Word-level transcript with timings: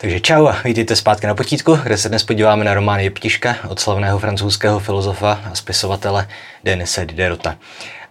Takže 0.00 0.20
čau 0.20 0.46
a 0.46 0.56
vítejte 0.64 0.96
zpátky 0.96 1.26
na 1.26 1.34
potítku, 1.34 1.74
kde 1.82 1.96
se 1.96 2.08
dnes 2.08 2.24
podíváme 2.24 2.64
na 2.64 2.74
román 2.74 3.00
Jeptiška 3.00 3.56
od 3.68 3.80
slavného 3.80 4.18
francouzského 4.18 4.78
filozofa 4.78 5.40
a 5.44 5.54
spisovatele 5.54 6.28
Denise 6.64 7.06
Diderota. 7.06 7.56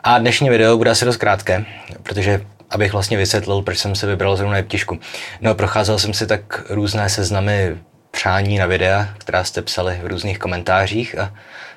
A 0.04 0.20
dnešní 0.20 0.50
video 0.50 0.78
bude 0.78 0.90
asi 0.90 1.06
dost 1.06 1.18
krátké, 1.18 1.66
protože 2.04 2.42
abych 2.70 2.94
vlastně 2.94 3.18
vysvětlil, 3.18 3.62
proč 3.62 3.78
jsem 3.78 3.96
se 3.96 4.08
vybral 4.08 4.36
zrovna 4.36 4.58
Jeptišku. 4.58 5.00
No, 5.42 5.56
procházel 5.56 6.00
jsem 6.00 6.14
si 6.14 6.28
tak 6.28 6.64
různé 6.70 7.10
seznamy 7.10 7.78
přání 8.12 8.58
na 8.58 8.66
videa, 8.66 9.10
která 9.18 9.44
jste 9.44 9.62
psali 9.62 10.00
v 10.04 10.08
různých 10.08 10.40
komentářích 10.40 11.18
a 11.18 11.34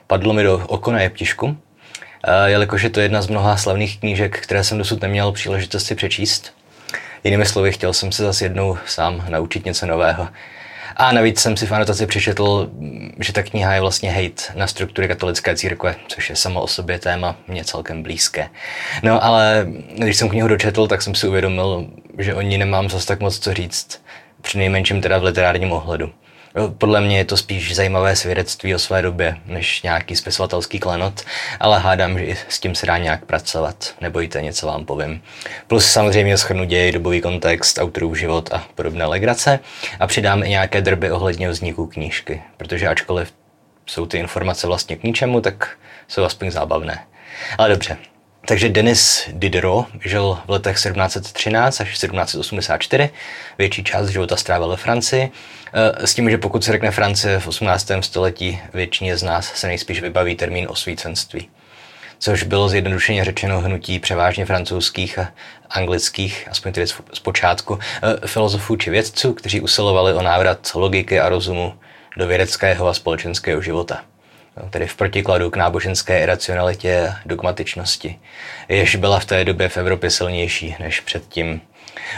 padlo 0.07 0.33
mi 0.33 0.43
do 0.43 0.67
oko 0.67 0.93
na 0.93 1.01
Jeptišku, 1.01 1.57
jelikož 2.47 2.83
je 2.83 2.91
to 2.91 3.01
jedna 3.01 3.23
z 3.23 3.29
mnoha 3.29 3.57
slavných 3.57 4.01
knížek, 4.01 4.41
které 4.41 4.65
jsem 4.65 4.79
dosud 4.79 5.03
neměl 5.03 5.33
příležitost 5.33 5.87
si 5.87 5.95
přečíst. 5.95 6.62
Jinými 7.25 7.47
slovy, 7.47 7.73
chtěl 7.73 7.93
jsem 7.93 8.13
se 8.13 8.23
zase 8.23 8.45
jednou 8.45 8.79
sám 8.87 9.25
naučit 9.29 9.65
něco 9.65 9.87
nového. 9.87 10.29
A 10.97 11.13
navíc 11.13 11.41
jsem 11.41 11.57
si 11.57 11.67
v 11.67 11.73
anotaci 11.73 12.07
přečetl, 12.07 12.71
že 13.21 13.33
ta 13.33 13.43
kniha 13.43 13.75
je 13.75 13.81
vlastně 13.81 14.11
hate 14.11 14.43
na 14.55 14.67
struktury 14.67 15.09
katolické 15.09 15.57
církve, 15.57 15.95
což 16.09 16.31
je 16.31 16.37
samo 16.37 16.63
o 16.63 16.67
sobě 16.67 16.99
téma 16.99 17.37
mě 17.49 17.65
celkem 17.65 18.03
blízké. 18.03 18.49
No 19.03 19.25
ale 19.25 19.67
když 19.97 20.17
jsem 20.17 20.29
knihu 20.29 20.49
dočetl, 20.49 20.87
tak 20.87 21.03
jsem 21.03 21.15
si 21.15 21.29
uvědomil, 21.29 21.87
že 22.19 22.35
o 22.35 22.41
ní 22.41 22.59
nemám 22.59 22.91
zase 22.91 23.07
tak 23.07 23.21
moc 23.21 23.39
co 23.39 23.55
říct, 23.55 24.03
při 24.41 24.59
nejmenším 24.59 25.01
teda 25.01 25.19
v 25.19 25.25
literárním 25.25 25.73
ohledu. 25.73 26.13
Podle 26.79 27.01
mě 27.01 27.19
je 27.19 27.25
to 27.25 27.37
spíš 27.37 27.75
zajímavé 27.75 28.17
svědectví 28.17 28.75
o 28.75 28.79
své 28.79 29.03
době, 29.03 29.37
než 29.47 29.83
nějaký 29.83 30.17
spisovatelský 30.17 30.79
klenot, 30.79 31.21
ale 31.61 31.79
hádám, 31.79 32.19
že 32.19 32.37
s 32.49 32.61
tím 32.61 32.75
se 32.75 32.87
dá 32.87 32.99
nějak 32.99 33.25
pracovat. 33.25 33.95
Nebojte, 34.01 34.43
něco 34.43 34.67
vám 34.67 34.85
povím. 34.85 35.23
Plus 35.67 35.87
samozřejmě 35.87 36.39
schrnu 36.39 36.65
děj, 36.65 36.93
dobový 36.93 37.21
kontext, 37.21 37.79
autorův 37.79 38.19
život 38.19 38.53
a 38.53 38.67
podobné 38.75 39.05
legrace 39.05 39.61
a 40.01 40.07
přidám 40.07 40.43
i 40.43 40.49
nějaké 40.49 40.81
drby 40.81 41.11
ohledně 41.11 41.51
vzniku 41.51 41.87
knížky, 41.87 42.43
protože 42.57 42.89
ačkoliv 42.89 43.33
jsou 43.87 44.07
ty 44.07 44.19
informace 44.19 44.67
vlastně 44.67 44.97
k 44.97 45.03
ničemu, 45.03 45.41
tak 45.41 45.77
jsou 46.09 46.25
aspoň 46.25 46.51
zábavné. 46.51 47.07
Ale 47.59 47.69
dobře, 47.69 47.97
takže 48.47 48.69
Denis 48.69 49.29
Diderot 49.33 49.87
žil 50.05 50.39
v 50.47 50.51
letech 50.51 50.77
1713 50.77 51.81
až 51.81 51.89
1784, 51.89 53.11
větší 53.59 53.85
část 53.85 54.09
života 54.09 54.37
strávil 54.37 54.69
ve 54.69 54.77
Francii, 54.77 55.31
eh, 55.73 56.07
s 56.07 56.15
tím, 56.15 56.31
že 56.31 56.39
pokud 56.39 56.65
se 56.65 56.73
řekne 56.73 56.91
Francie 56.91 57.41
v 57.41 57.49
18. 57.49 58.03
století, 58.03 58.61
většině 58.75 59.17
z 59.17 59.23
nás 59.23 59.55
se 59.55 59.67
nejspíš 59.67 60.01
vybaví 60.01 60.37
termín 60.37 60.67
osvícenství, 60.71 61.49
což 62.19 62.43
bylo 62.43 62.69
zjednodušeně 62.69 63.25
řečeno 63.25 63.61
hnutí 63.61 63.99
převážně 63.99 64.47
francouzských 64.47 65.19
a 65.19 65.33
anglických, 65.71 66.49
aspoň 66.51 66.73
tedy 66.73 66.87
z 66.87 67.21
počátku, 67.23 67.79
eh, 68.03 68.27
filozofů 68.27 68.77
či 68.77 68.91
vědců, 68.91 69.33
kteří 69.33 69.61
usilovali 69.61 70.15
o 70.15 70.23
návrat 70.23 70.71
logiky 70.75 71.21
a 71.21 71.29
rozumu 71.29 71.75
do 72.17 72.27
vědeckého 72.27 72.89
a 72.89 72.95
společenského 72.95 73.63
života 73.63 74.12
tedy 74.71 74.87
v 74.87 74.97
protikladu 74.97 75.51
k 75.51 75.57
náboženské 75.57 76.23
iracionalitě 76.23 77.09
a 77.09 77.17
dogmatičnosti, 77.27 78.19
jež 78.69 78.97
byla 78.97 79.21
v 79.21 79.25
té 79.25 79.45
době 79.45 79.69
v 79.69 79.77
Evropě 79.77 80.11
silnější 80.11 80.77
než 80.81 81.01
předtím. 81.01 81.61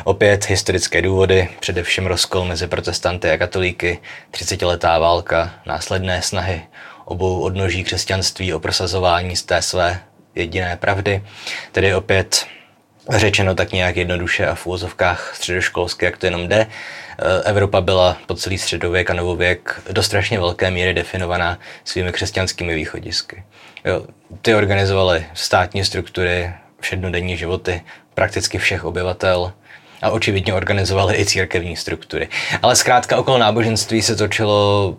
Opět 0.04 0.44
historické 0.48 1.02
důvody, 1.02 1.48
především 1.60 2.06
rozkol 2.06 2.44
mezi 2.44 2.66
protestanty 2.66 3.30
a 3.30 3.38
katolíky, 3.38 3.98
30-letá 4.32 5.00
válka, 5.00 5.54
následné 5.66 6.22
snahy 6.22 6.62
obou 7.04 7.40
odnoží 7.40 7.84
křesťanství 7.84 8.54
o 8.54 8.60
prosazování 8.60 9.36
z 9.36 9.42
té 9.42 9.62
své 9.62 10.00
jediné 10.34 10.76
pravdy, 10.76 11.24
tedy 11.72 11.94
opět 11.94 12.46
řečeno 13.10 13.54
tak 13.54 13.72
nějak 13.72 13.96
jednoduše 13.96 14.46
a 14.46 14.54
v 14.54 14.66
úvozovkách 14.66 15.32
středoškolské, 15.36 16.06
jak 16.06 16.16
to 16.16 16.26
jenom 16.26 16.48
jde, 16.48 16.66
Evropa 17.44 17.80
byla 17.80 18.16
po 18.26 18.34
celý 18.34 18.58
středověk 18.58 19.10
a 19.10 19.14
novověk 19.14 19.82
do 19.90 20.02
strašně 20.02 20.38
velké 20.38 20.70
míry 20.70 20.94
definovaná 20.94 21.58
svými 21.84 22.12
křesťanskými 22.12 22.74
východisky. 22.74 23.44
Jo, 23.84 24.06
ty 24.42 24.54
organizovaly 24.54 25.26
státní 25.34 25.84
struktury, 25.84 26.52
všednodenní 26.80 27.36
životy 27.36 27.82
prakticky 28.14 28.58
všech 28.58 28.84
obyvatel 28.84 29.52
a 30.02 30.10
očividně 30.10 30.54
organizovaly 30.54 31.16
i 31.16 31.26
církevní 31.26 31.76
struktury. 31.76 32.28
Ale 32.62 32.76
zkrátka 32.76 33.16
okolo 33.16 33.38
náboženství 33.38 34.02
se 34.02 34.16
točilo 34.16 34.96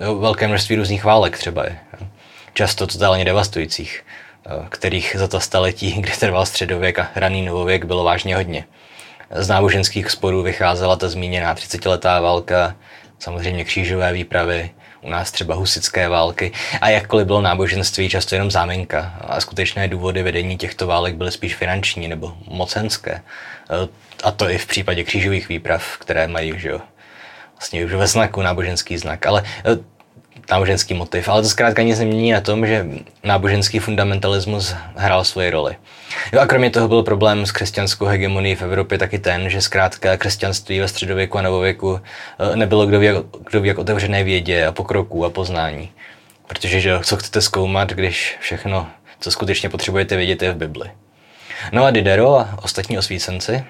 jo, 0.00 0.14
velké 0.14 0.48
množství 0.48 0.76
různých 0.76 1.04
válek 1.04 1.38
třeba. 1.38 1.64
Jo. 1.64 2.06
Často 2.54 2.86
totálně 2.86 3.24
devastujících, 3.24 4.04
eh, 4.46 4.66
kterých 4.68 5.16
za 5.18 5.28
to 5.28 5.40
staletí, 5.40 5.92
kdy 6.00 6.12
trval 6.12 6.46
středověk 6.46 6.98
a 6.98 7.08
raný 7.14 7.42
novověk, 7.42 7.84
bylo 7.84 8.04
vážně 8.04 8.36
hodně. 8.36 8.64
Z 9.30 9.48
náboženských 9.48 10.10
sporů 10.10 10.42
vycházela 10.42 10.96
ta 10.96 11.08
zmíněná 11.08 11.54
30-letá 11.54 12.22
válka, 12.22 12.76
samozřejmě 13.18 13.64
křížové 13.64 14.12
výpravy, 14.12 14.70
u 15.02 15.10
nás 15.10 15.30
třeba 15.32 15.54
husické 15.54 16.08
války 16.08 16.52
a 16.80 16.88
jakkoliv 16.88 17.26
bylo 17.26 17.40
náboženství 17.40 18.08
často 18.08 18.34
jenom 18.34 18.50
záminka 18.50 19.14
a 19.20 19.40
skutečné 19.40 19.88
důvody 19.88 20.22
vedení 20.22 20.56
těchto 20.56 20.86
válek 20.86 21.14
byly 21.14 21.32
spíš 21.32 21.56
finanční 21.56 22.08
nebo 22.08 22.36
mocenské. 22.48 23.22
A 24.24 24.30
to 24.30 24.50
i 24.50 24.58
v 24.58 24.66
případě 24.66 25.04
křížových 25.04 25.48
výprav, 25.48 25.98
které 25.98 26.28
mají 26.28 26.58
že 26.58 26.68
jo, 26.68 26.80
vlastně 27.54 27.84
už 27.84 27.92
ve 27.92 28.06
znaku 28.06 28.42
náboženský 28.42 28.98
znak. 28.98 29.26
Ale 29.26 29.42
náboženský 30.50 30.94
motiv, 30.94 31.28
ale 31.28 31.42
to 31.42 31.48
zkrátka 31.48 31.82
nic 31.82 31.98
nemění 31.98 32.32
na 32.32 32.40
tom, 32.40 32.66
že 32.66 32.86
náboženský 33.24 33.78
fundamentalismus 33.78 34.74
hrál 34.96 35.24
svoji 35.24 35.50
roli. 35.50 35.76
Jo 36.32 36.40
a 36.40 36.46
kromě 36.46 36.70
toho 36.70 36.88
byl 36.88 37.02
problém 37.02 37.46
s 37.46 37.52
křesťanskou 37.52 38.04
hegemonií 38.04 38.54
v 38.54 38.62
Evropě 38.62 38.98
taky 38.98 39.18
ten, 39.18 39.50
že 39.50 39.62
zkrátka 39.62 40.16
křesťanství 40.16 40.80
ve 40.80 40.88
středověku 40.88 41.38
a 41.38 41.42
novověku 41.42 42.00
eh, 42.52 42.56
nebylo 42.56 42.86
kdo 42.86 42.98
ví, 42.98 43.06
jak, 43.06 43.16
kdo 43.50 43.60
ví 43.60 43.68
jak 43.68 43.78
otevřené 43.78 44.24
vědě 44.24 44.66
a 44.66 44.72
pokroku 44.72 45.24
a 45.24 45.30
poznání. 45.30 45.90
Protože 46.46 46.80
že, 46.80 46.98
co 47.02 47.16
chcete 47.16 47.40
zkoumat, 47.40 47.92
když 47.92 48.36
všechno, 48.40 48.86
co 49.20 49.30
skutečně 49.30 49.68
potřebujete 49.68 50.16
vědět, 50.16 50.42
je 50.42 50.52
v 50.52 50.56
Bibli. 50.56 50.90
No 51.72 51.84
a 51.84 51.90
Diderot 51.90 52.40
a 52.40 52.58
ostatní 52.62 52.98
osvícenci, 52.98 53.64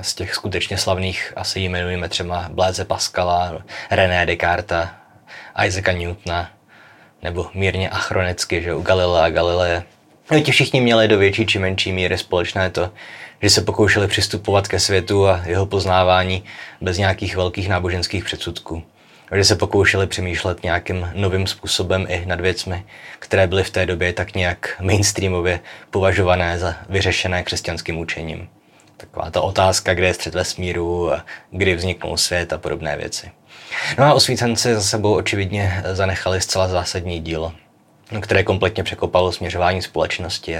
z 0.00 0.14
těch 0.14 0.34
skutečně 0.34 0.78
slavných 0.78 1.32
asi 1.36 1.60
jmenujeme 1.60 2.08
třeba 2.08 2.46
Blaise 2.52 2.84
Pascala, 2.84 3.62
René 3.90 4.26
Descartes, 4.26 4.88
Isaaca 5.66 5.92
Newtona, 5.92 6.50
nebo 7.22 7.46
mírně 7.54 7.90
achronicky, 7.90 8.62
že 8.62 8.74
u 8.74 8.82
Galilea 8.82 9.24
a 9.24 9.30
Galileje. 9.30 9.82
No, 10.30 10.40
ti 10.40 10.52
všichni 10.52 10.80
měli 10.80 11.08
do 11.08 11.18
větší 11.18 11.46
či 11.46 11.58
menší 11.58 11.92
míry 11.92 12.18
společné 12.18 12.70
to, 12.70 12.90
že 13.42 13.50
se 13.50 13.62
pokoušeli 13.62 14.08
přistupovat 14.08 14.68
ke 14.68 14.80
světu 14.80 15.28
a 15.28 15.42
jeho 15.44 15.66
poznávání 15.66 16.44
bez 16.80 16.98
nějakých 16.98 17.36
velkých 17.36 17.68
náboženských 17.68 18.24
předsudků. 18.24 18.82
Že 19.34 19.44
se 19.44 19.56
pokoušeli 19.56 20.06
přemýšlet 20.06 20.62
nějakým 20.62 21.10
novým 21.14 21.46
způsobem 21.46 22.06
i 22.08 22.26
nad 22.26 22.40
věcmi, 22.40 22.84
které 23.18 23.46
byly 23.46 23.64
v 23.64 23.70
té 23.70 23.86
době 23.86 24.12
tak 24.12 24.34
nějak 24.34 24.76
mainstreamově 24.80 25.60
považované 25.90 26.58
za 26.58 26.76
vyřešené 26.88 27.42
křesťanským 27.42 27.98
učením. 27.98 28.48
Taková 28.96 29.30
ta 29.30 29.40
otázka, 29.40 29.94
kde 29.94 30.06
je 30.06 30.14
střed 30.14 30.34
vesmíru, 30.34 31.10
kdy 31.50 31.74
vzniknul 31.74 32.16
svět 32.16 32.52
a 32.52 32.58
podobné 32.58 32.96
věci. 32.96 33.30
No 33.98 34.04
a 34.04 34.14
osvícenci 34.14 34.74
za 34.74 34.82
sebou 34.82 35.14
očividně 35.14 35.82
zanechali 35.92 36.40
zcela 36.40 36.68
zásadní 36.68 37.20
dílo, 37.20 37.52
které 38.20 38.42
kompletně 38.42 38.84
překopalo 38.84 39.32
směřování 39.32 39.82
společnosti 39.82 40.58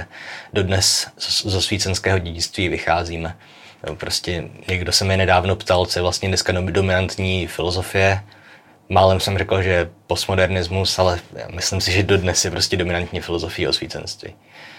dodnes 0.53 1.07
z 1.17 1.55
osvícenského 1.55 2.19
dědictví 2.19 2.69
vycházíme. 2.69 3.37
Prostě 3.93 4.43
někdo 4.67 4.91
se 4.91 5.05
mi 5.05 5.17
nedávno 5.17 5.55
ptal, 5.55 5.85
co 5.85 5.99
je 5.99 6.03
vlastně 6.03 6.27
dneska 6.27 6.53
dominantní 6.53 7.47
filozofie. 7.47 8.23
Málem 8.89 9.19
jsem 9.19 9.37
řekl, 9.37 9.61
že 9.61 9.89
postmodernismus, 10.07 10.99
ale 10.99 11.19
myslím 11.53 11.81
si, 11.81 11.91
že 11.91 12.03
dodnes 12.03 12.45
je 12.45 12.51
prostě 12.51 12.77
dominantní 12.77 13.21
filozofie 13.21 13.69
osvícenství. 13.69 14.33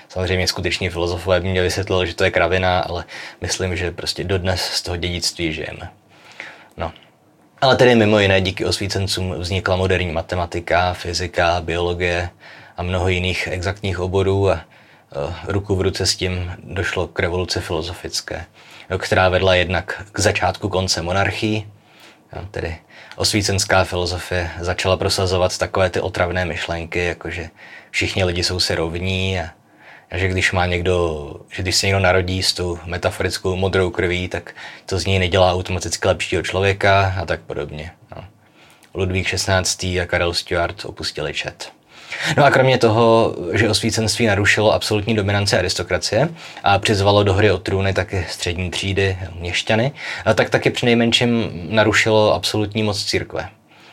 Samozřejmě 0.09 0.49
skuteční 0.49 0.89
filozofové 0.89 1.41
by 1.41 1.49
mě 1.49 1.63
vysvětlili, 1.63 2.07
že 2.07 2.15
to 2.15 2.25
je 2.25 2.31
kravina, 2.31 2.81
ale 2.81 3.05
myslím, 3.41 3.77
že 3.77 3.91
prostě 3.91 4.25
dodnes 4.25 4.61
z 4.61 4.83
toho 4.83 4.97
dědictví 4.97 5.53
žijeme. 5.53 5.91
No. 6.77 6.93
Ale 7.61 7.77
tedy 7.77 7.95
mimo 7.95 8.19
jiné 8.19 8.41
díky 8.41 8.65
osvícencům 8.65 9.35
vznikla 9.39 9.77
moderní 9.77 10.13
matematika, 10.13 10.95
fyzika, 10.95 11.61
biologie 11.61 12.31
a 12.77 12.83
mnoho 12.83 13.09
jiných 13.09 13.49
exaktních 13.51 14.01
oborů 14.01 14.51
a 14.51 14.55
uh, 14.55 15.35
ruku 15.47 15.77
v 15.77 15.81
ruce 15.81 16.07
s 16.07 16.17
tím 16.17 16.53
došlo 16.65 17.07
k 17.07 17.21
revoluci 17.21 17.61
filozofické, 17.61 18.47
která 18.99 19.29
vedla 19.29 19.55
jednak 19.55 20.03
k 20.13 20.21
začátku 20.21 20.69
konce 20.69 21.03
monarchii, 21.03 21.67
tedy 22.51 22.79
osvícenská 23.17 23.85
filozofie 23.85 24.51
začala 24.61 24.97
prosazovat 24.97 25.59
takové 25.59 25.91
ty 25.91 26.01
otravné 26.01 26.45
myšlenky, 26.45 27.05
jako 27.05 27.31
že 27.31 27.49
všichni 27.91 28.25
lidi 28.25 28.45
jsou 28.45 28.61
si 28.61 28.75
rovní 28.75 29.41
a 29.41 29.51
a 30.11 30.19
že 30.19 30.29
když 30.29 30.53
má 30.53 30.67
někdo, 30.67 31.37
že 31.51 31.63
když 31.63 31.77
se 31.77 31.87
někdo 31.87 32.01
narodí 32.01 32.43
s 32.43 32.53
tou 32.53 32.79
metaforickou 32.85 33.57
modrou 33.57 33.91
krví, 33.91 34.29
tak 34.29 34.55
to 34.87 34.99
z 34.99 35.07
něj 35.07 35.19
nedělá 35.19 35.53
automaticky 35.53 36.09
lepšího 36.09 36.43
člověka 36.43 37.15
a 37.21 37.27
tak 37.27 37.41
podobně. 37.41 37.91
No. 38.17 38.25
Ludvík 38.95 39.35
XVI. 39.35 40.01
a 40.01 40.07
Karel 40.07 40.35
Stuart 40.35 40.85
opustili 40.85 41.35
čet. 41.35 41.73
No 42.37 42.45
a 42.45 42.51
kromě 42.51 42.79
toho, 42.79 43.37
že 43.53 43.69
osvícenství 43.69 44.27
narušilo 44.27 44.73
absolutní 44.73 45.15
dominanci 45.15 45.57
aristokracie 45.57 46.29
a 46.63 46.79
přizvalo 46.79 47.23
do 47.23 47.35
hry 47.35 47.51
o 47.51 47.59
trůny 47.59 47.93
taky 47.93 48.27
střední 48.29 48.71
třídy, 48.71 49.19
měšťany, 49.35 49.93
tak 50.35 50.51
taky 50.51 50.71
přinejmenším 50.71 51.51
narušilo 51.69 52.35
absolutní 52.35 52.83
moc 52.83 53.05
církve. 53.05 53.49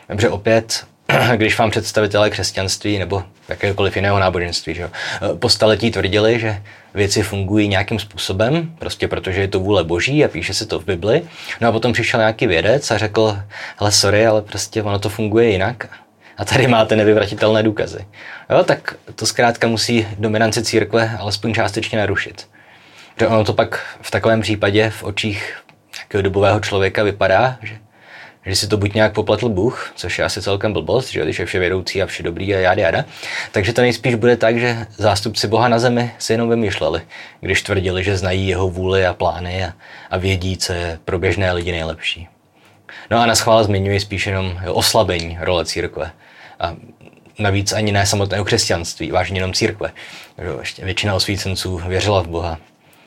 Takže 0.06 0.28
opět 0.28 0.86
když 1.36 1.58
vám 1.58 1.70
představitelé 1.70 2.30
křesťanství 2.30 2.98
nebo 2.98 3.22
jakéhokoliv 3.48 3.96
jiného 3.96 4.18
náboženství 4.18 4.74
že 4.74 4.90
po 5.38 5.48
staletí 5.48 5.90
tvrdili, 5.90 6.40
že 6.40 6.62
věci 6.94 7.22
fungují 7.22 7.68
nějakým 7.68 7.98
způsobem, 7.98 8.74
prostě 8.78 9.08
protože 9.08 9.40
je 9.40 9.48
to 9.48 9.60
vůle 9.60 9.84
boží 9.84 10.24
a 10.24 10.28
píše 10.28 10.54
se 10.54 10.66
to 10.66 10.80
v 10.80 10.84
Bibli. 10.84 11.22
No 11.60 11.68
a 11.68 11.72
potom 11.72 11.92
přišel 11.92 12.20
nějaký 12.20 12.46
vědec 12.46 12.90
a 12.90 12.98
řekl, 12.98 13.38
hele 13.76 13.92
sorry, 13.92 14.26
ale 14.26 14.42
prostě 14.42 14.82
ono 14.82 14.98
to 14.98 15.08
funguje 15.08 15.50
jinak. 15.50 15.88
A 16.36 16.44
tady 16.44 16.66
máte 16.66 16.96
nevyvratitelné 16.96 17.62
důkazy. 17.62 18.06
Jo, 18.50 18.64
tak 18.64 18.94
to 19.14 19.26
zkrátka 19.26 19.68
musí 19.68 20.06
dominanci 20.18 20.62
církve 20.62 21.16
alespoň 21.18 21.54
částečně 21.54 21.98
narušit. 21.98 22.48
Že 23.20 23.26
ono 23.26 23.44
to 23.44 23.52
pak 23.52 23.96
v 24.02 24.10
takovém 24.10 24.40
případě 24.40 24.90
v 24.90 25.02
očích 25.02 25.56
nějakého 25.96 26.22
dobového 26.22 26.60
člověka 26.60 27.02
vypadá, 27.02 27.58
že 27.62 27.78
že 28.48 28.56
si 28.56 28.68
to 28.68 28.76
buď 28.76 28.94
nějak 28.94 29.12
popletl 29.12 29.48
Bůh, 29.48 29.92
což 29.96 30.18
je 30.18 30.24
asi 30.24 30.42
celkem 30.42 30.72
blbost, 30.72 31.10
že 31.10 31.22
když 31.22 31.38
je 31.38 31.46
vše 31.46 31.58
vědoucí 31.58 32.02
a 32.02 32.06
vše 32.06 32.22
dobrý 32.22 32.54
a 32.54 32.58
jáda, 32.58 32.82
jáda, 32.82 33.04
takže 33.52 33.72
to 33.72 33.80
nejspíš 33.80 34.14
bude 34.14 34.36
tak, 34.36 34.58
že 34.58 34.86
zástupci 34.96 35.48
Boha 35.48 35.68
na 35.68 35.78
zemi 35.78 36.10
si 36.18 36.32
jenom 36.32 36.48
vymýšleli, 36.48 37.02
když 37.40 37.62
tvrdili, 37.62 38.04
že 38.04 38.16
znají 38.16 38.48
jeho 38.48 38.68
vůli 38.68 39.06
a 39.06 39.14
plány 39.14 39.64
a, 39.64 39.72
a 40.10 40.16
vědí, 40.16 40.56
co 40.56 40.72
je 40.72 40.98
pro 41.04 41.18
běžné 41.18 41.52
lidi 41.52 41.72
nejlepší. 41.72 42.28
No 43.10 43.18
a 43.18 43.26
na 43.26 43.34
schvál 43.34 43.64
zmiňuji 43.64 44.00
spíš 44.00 44.26
jenom 44.26 44.60
oslabení 44.68 45.38
role 45.40 45.64
církve. 45.64 46.10
A 46.60 46.76
navíc 47.38 47.72
ani 47.72 47.92
ne 47.92 48.06
samotného 48.06 48.44
křesťanství, 48.44 49.10
vážně 49.10 49.36
jenom 49.36 49.52
církve. 49.52 49.92
Většina 50.82 51.14
osvícenců 51.14 51.82
věřila 51.86 52.22
v 52.22 52.28
Boha, 52.28 52.58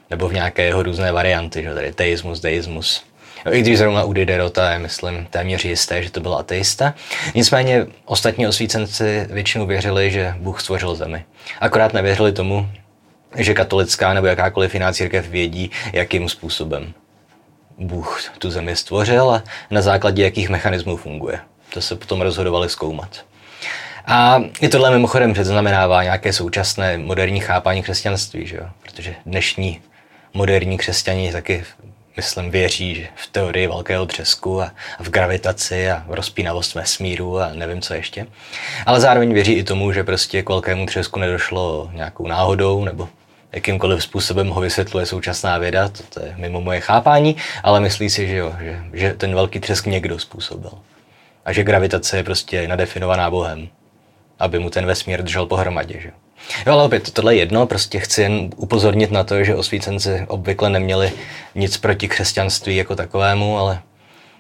nebo 0.09 0.27
v 0.27 0.33
nějaké 0.33 0.63
jeho 0.63 0.83
různé 0.83 1.11
varianty, 1.11 1.63
že 1.63 1.73
tady 1.73 1.93
teismus, 1.93 2.39
deismus, 2.39 3.03
i 3.49 3.61
když 3.61 3.77
zrovna 3.77 4.03
u 4.03 4.13
Diderota 4.13 4.71
je, 4.71 4.79
myslím, 4.79 5.27
téměř 5.29 5.65
jisté, 5.65 6.03
že 6.03 6.11
to 6.11 6.19
byl 6.19 6.35
ateista. 6.35 6.93
Nicméně 7.35 7.85
ostatní 8.05 8.47
osvícenci 8.47 9.27
většinou 9.29 9.65
věřili, 9.65 10.11
že 10.11 10.33
Bůh 10.37 10.61
stvořil 10.61 10.95
zemi. 10.95 11.25
Akorát 11.59 11.93
nevěřili 11.93 12.31
tomu, 12.31 12.69
že 13.35 13.53
katolická 13.53 14.13
nebo 14.13 14.27
jakákoliv 14.27 14.73
jiná 14.73 14.93
církev 14.93 15.29
vědí, 15.29 15.71
jakým 15.93 16.29
způsobem 16.29 16.93
Bůh 17.77 18.23
tu 18.37 18.51
zemi 18.51 18.75
stvořil 18.75 19.29
a 19.31 19.43
na 19.71 19.81
základě 19.81 20.23
jakých 20.23 20.49
mechanismů 20.49 20.97
funguje. 20.97 21.39
To 21.73 21.81
se 21.81 21.95
potom 21.95 22.21
rozhodovali 22.21 22.69
zkoumat. 22.69 23.25
A 24.05 24.43
i 24.61 24.69
tohle 24.69 24.91
mimochodem 24.91 25.33
předznamenává 25.33 26.03
nějaké 26.03 26.33
současné 26.33 26.97
moderní 26.97 27.39
chápání 27.39 27.83
křesťanství, 27.83 28.47
že 28.47 28.57
jo? 28.57 28.65
protože 28.81 29.15
dnešní 29.25 29.81
moderní 30.33 30.77
křesťani 30.77 31.31
taky 31.31 31.63
myslím, 32.17 32.51
věří 32.51 33.07
v 33.15 33.27
teorii 33.27 33.67
velkého 33.67 34.05
třesku 34.05 34.61
a, 34.61 34.71
v 34.99 35.09
gravitaci 35.09 35.91
a 35.91 36.03
v 36.07 36.13
rozpínavost 36.13 36.75
vesmíru 36.75 37.39
a 37.39 37.53
nevím 37.53 37.81
co 37.81 37.93
ještě. 37.93 38.27
Ale 38.85 38.99
zároveň 38.99 39.33
věří 39.33 39.53
i 39.53 39.63
tomu, 39.63 39.91
že 39.91 40.03
prostě 40.03 40.43
k 40.43 40.49
velkému 40.49 40.85
třesku 40.85 41.19
nedošlo 41.19 41.89
nějakou 41.93 42.27
náhodou 42.27 42.83
nebo 42.83 43.09
jakýmkoliv 43.51 44.03
způsobem 44.03 44.49
ho 44.49 44.61
vysvětluje 44.61 45.05
současná 45.05 45.57
věda, 45.57 45.89
to, 45.89 46.03
to 46.03 46.25
je 46.25 46.33
mimo 46.37 46.61
moje 46.61 46.79
chápání, 46.79 47.35
ale 47.63 47.79
myslí 47.79 48.09
si, 48.09 48.27
že 48.27 48.35
jo, 48.35 48.55
že, 48.59 48.83
že 48.93 49.13
ten 49.13 49.35
velký 49.35 49.59
třesk 49.59 49.85
někdo 49.85 50.19
způsobil. 50.19 50.71
A 51.45 51.53
že 51.53 51.63
gravitace 51.63 52.17
je 52.17 52.23
prostě 52.23 52.67
nadefinovaná 52.67 53.31
Bohem, 53.31 53.69
aby 54.39 54.59
mu 54.59 54.69
ten 54.69 54.85
vesmír 54.85 55.21
držel 55.21 55.45
pohromadě. 55.45 55.99
Že? 55.99 56.07
Jo, 56.07 56.13
ale 56.65 56.83
opět, 56.83 57.11
tohle 57.11 57.35
je 57.35 57.39
jedno, 57.39 57.67
prostě 57.67 57.99
chci 57.99 58.21
jen 58.21 58.49
upozornit 58.55 59.11
na 59.11 59.23
to, 59.23 59.43
že 59.43 59.55
osvícenci 59.55 60.25
obvykle 60.27 60.69
neměli 60.69 61.11
nic 61.55 61.77
proti 61.77 62.07
křesťanství 62.07 62.75
jako 62.75 62.95
takovému, 62.95 63.57
ale 63.57 63.81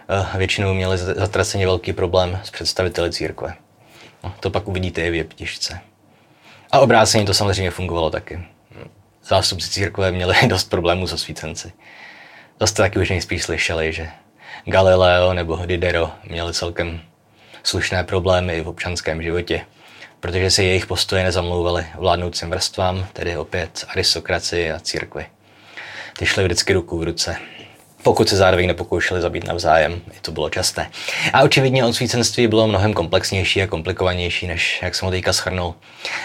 uh, 0.09 0.37
většinou 0.37 0.73
měli 0.73 0.97
zatraceně 0.97 1.65
velký 1.65 1.93
problém 1.93 2.39
s 2.43 2.51
představiteli 2.51 3.11
církve. 3.11 3.53
No, 4.23 4.33
to 4.39 4.49
pak 4.49 4.67
uvidíte 4.67 5.01
i 5.01 5.11
v 5.11 5.15
jeptišce. 5.15 5.79
A 6.71 6.79
obráceně 6.79 7.25
to 7.25 7.33
samozřejmě 7.33 7.71
fungovalo 7.71 8.09
taky. 8.09 8.39
Zástupci 9.23 9.69
církve 9.69 10.11
měli 10.11 10.35
dost 10.47 10.69
problémů 10.69 11.07
s 11.07 11.13
osvícenci. 11.13 11.71
Jste 12.65 12.83
taky 12.83 12.99
už 12.99 13.09
nejspíš 13.09 13.43
slyšeli, 13.43 13.93
že 13.93 14.09
Galileo 14.65 15.33
nebo 15.33 15.65
Didero 15.65 16.11
měli 16.29 16.53
celkem 16.53 17.01
slušné 17.63 18.03
problémy 18.03 18.61
v 18.61 18.67
občanském 18.67 19.21
životě 19.21 19.65
protože 20.21 20.51
si 20.51 20.63
jejich 20.63 20.85
postoje 20.85 21.23
nezamlouvaly 21.23 21.85
vládnoucím 21.95 22.49
vrstvám, 22.49 23.07
tedy 23.13 23.37
opět 23.37 23.85
aristokracii 23.89 24.71
a 24.71 24.79
církvi. 24.79 25.25
Ty 26.17 26.25
šly 26.25 26.43
vždycky 26.43 26.73
ruku 26.73 26.97
v 26.97 27.03
ruce 27.03 27.37
pokud 28.03 28.29
se 28.29 28.35
zároveň 28.35 28.67
nepokoušeli 28.67 29.21
zabít 29.21 29.47
navzájem, 29.47 30.01
i 30.17 30.19
to 30.21 30.31
bylo 30.31 30.49
časté. 30.49 30.87
A 31.33 31.41
očividně 31.41 31.85
odsvícenství 31.85 32.47
bylo 32.47 32.67
mnohem 32.67 32.93
komplexnější 32.93 33.61
a 33.61 33.67
komplikovanější, 33.67 34.47
než 34.47 34.79
jak 34.81 34.95
jsem 34.95 35.05
ho 35.05 35.11
teďka 35.11 35.33
schrnul. 35.33 35.75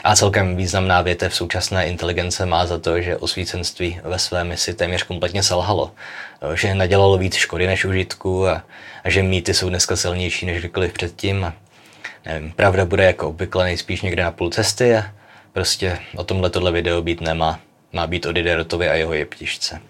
A 0.04 0.16
celkem 0.16 0.56
významná 0.56 1.02
větev 1.02 1.34
současné 1.34 1.86
inteligence 1.86 2.46
má 2.46 2.66
za 2.66 2.78
to, 2.78 3.00
že 3.00 3.16
osvícenství 3.16 4.00
ve 4.04 4.18
své 4.18 4.44
misi 4.44 4.74
téměř 4.74 5.02
kompletně 5.02 5.42
selhalo. 5.42 5.90
Že 6.54 6.74
nadělalo 6.74 7.18
víc 7.18 7.34
škody 7.34 7.66
než 7.66 7.84
užitku 7.84 8.48
a, 8.48 8.62
a 9.04 9.10
že 9.10 9.22
mýty 9.22 9.54
jsou 9.54 9.68
dneska 9.68 9.96
silnější 9.96 10.46
než 10.46 10.58
kdykoliv 10.58 10.92
předtím. 10.92 11.44
A 11.44 11.52
nevím, 12.26 12.52
pravda 12.52 12.84
bude 12.84 13.04
jako 13.04 13.28
obvykle 13.28 13.64
nejspíš 13.64 14.02
někde 14.02 14.22
na 14.22 14.30
půl 14.30 14.50
cesty 14.50 14.96
a 14.96 15.04
prostě 15.52 15.98
o 16.16 16.24
tomhle 16.24 16.50
tohle 16.50 16.72
video 16.72 17.02
být 17.02 17.20
nemá. 17.20 17.60
Má 17.92 18.06
být 18.06 18.26
o 18.26 18.32
Diderotovi 18.32 18.88
a 18.88 18.94
jeho 18.94 19.12
jeptišce. 19.14 19.80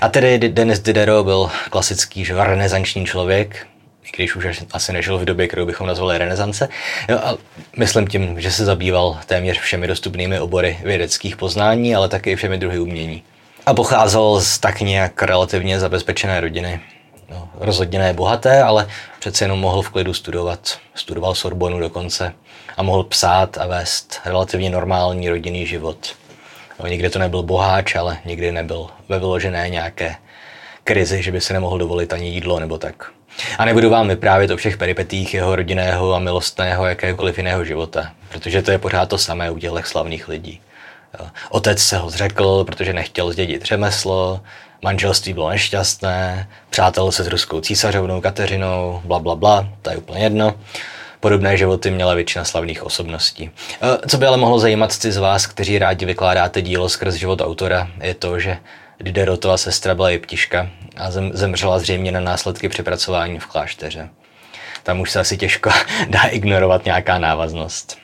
A 0.00 0.08
tedy 0.08 0.38
Denis 0.38 0.78
Diderot 0.78 1.24
byl 1.24 1.50
klasický 1.70 2.24
že, 2.24 2.34
renesanční 2.34 3.06
člověk, 3.06 3.66
i 4.04 4.10
když 4.16 4.36
už 4.36 4.64
asi 4.72 4.92
nežil 4.92 5.18
v 5.18 5.24
době, 5.24 5.48
kterou 5.48 5.66
bychom 5.66 5.86
nazvali 5.86 6.18
renesance. 6.18 6.68
Jo, 7.08 7.18
a 7.18 7.34
myslím 7.76 8.06
tím, 8.06 8.40
že 8.40 8.50
se 8.50 8.64
zabýval 8.64 9.18
téměř 9.26 9.60
všemi 9.60 9.86
dostupnými 9.86 10.40
obory 10.40 10.78
vědeckých 10.82 11.36
poznání, 11.36 11.94
ale 11.94 12.08
také 12.08 12.36
všemi 12.36 12.58
druhy 12.58 12.78
umění. 12.78 13.22
A 13.66 13.74
pocházel 13.74 14.40
z 14.40 14.58
tak 14.58 14.80
nějak 14.80 15.22
relativně 15.22 15.80
zabezpečené 15.80 16.40
rodiny 16.40 16.80
no, 17.30 17.48
rozhodně 17.54 17.98
ne 17.98 18.12
bohaté, 18.12 18.62
ale 18.62 18.88
přece 19.18 19.44
jenom 19.44 19.60
mohl 19.60 19.82
v 19.82 19.90
klidu 19.90 20.14
studovat. 20.14 20.78
Studoval 20.94 21.34
Sorbonu 21.34 21.80
dokonce 21.80 22.32
a 22.76 22.82
mohl 22.82 23.04
psát 23.04 23.58
a 23.58 23.66
vést 23.66 24.20
relativně 24.24 24.70
normální 24.70 25.28
rodinný 25.28 25.66
život. 25.66 26.16
No, 26.80 26.86
nikdy 26.86 27.10
to 27.10 27.18
nebyl 27.18 27.42
boháč, 27.42 27.94
ale 27.94 28.18
nikdy 28.24 28.52
nebyl 28.52 28.86
ve 29.08 29.18
vyložené 29.18 29.68
nějaké 29.68 30.16
krizi, 30.84 31.22
že 31.22 31.32
by 31.32 31.40
si 31.40 31.52
nemohl 31.52 31.78
dovolit 31.78 32.12
ani 32.12 32.28
jídlo 32.28 32.60
nebo 32.60 32.78
tak. 32.78 33.10
A 33.58 33.64
nebudu 33.64 33.90
vám 33.90 34.08
vyprávět 34.08 34.50
o 34.50 34.56
všech 34.56 34.76
peripetích 34.76 35.34
jeho 35.34 35.56
rodinného 35.56 36.14
a 36.14 36.18
milostného 36.18 36.86
jakéhokoliv 36.86 37.36
jiného 37.36 37.64
života, 37.64 38.12
protože 38.28 38.62
to 38.62 38.70
je 38.70 38.78
pořád 38.78 39.08
to 39.08 39.18
samé 39.18 39.50
u 39.50 39.58
těchto 39.58 39.82
slavných 39.82 40.28
lidí. 40.28 40.60
Otec 41.50 41.78
se 41.78 41.98
ho 41.98 42.10
zřekl, 42.10 42.64
protože 42.64 42.92
nechtěl 42.92 43.32
zdědit 43.32 43.62
řemeslo, 43.64 44.40
manželství 44.82 45.32
bylo 45.32 45.50
nešťastné, 45.50 46.48
přátel 46.70 47.12
se 47.12 47.24
s 47.24 47.26
ruskou 47.26 47.60
císařovnou 47.60 48.20
Kateřinou, 48.20 49.02
bla, 49.04 49.18
bla, 49.18 49.36
bla, 49.36 49.68
to 49.82 49.90
je 49.90 49.96
úplně 49.96 50.24
jedno. 50.24 50.54
Podobné 51.20 51.56
životy 51.56 51.90
měla 51.90 52.14
většina 52.14 52.44
slavných 52.44 52.82
osobností. 52.82 53.50
E, 53.82 54.08
co 54.08 54.18
by 54.18 54.26
ale 54.26 54.36
mohlo 54.36 54.58
zajímat 54.58 54.98
ty 54.98 55.12
z 55.12 55.16
vás, 55.16 55.46
kteří 55.46 55.78
rádi 55.78 56.06
vykládáte 56.06 56.62
dílo 56.62 56.88
skrz 56.88 57.14
život 57.14 57.40
autora, 57.40 57.88
je 58.00 58.14
to, 58.14 58.38
že 58.38 58.58
Diderotova 59.00 59.56
sestra 59.56 59.94
byla 59.94 60.10
jeptiška 60.10 60.70
a 60.96 61.10
zemřela 61.32 61.78
zřejmě 61.78 62.12
na 62.12 62.20
následky 62.20 62.68
přepracování 62.68 63.38
v 63.38 63.46
klášteře. 63.46 64.08
Tam 64.82 65.00
už 65.00 65.10
se 65.10 65.20
asi 65.20 65.36
těžko 65.36 65.70
dá 66.08 66.22
ignorovat 66.22 66.84
nějaká 66.84 67.18
návaznost. 67.18 67.98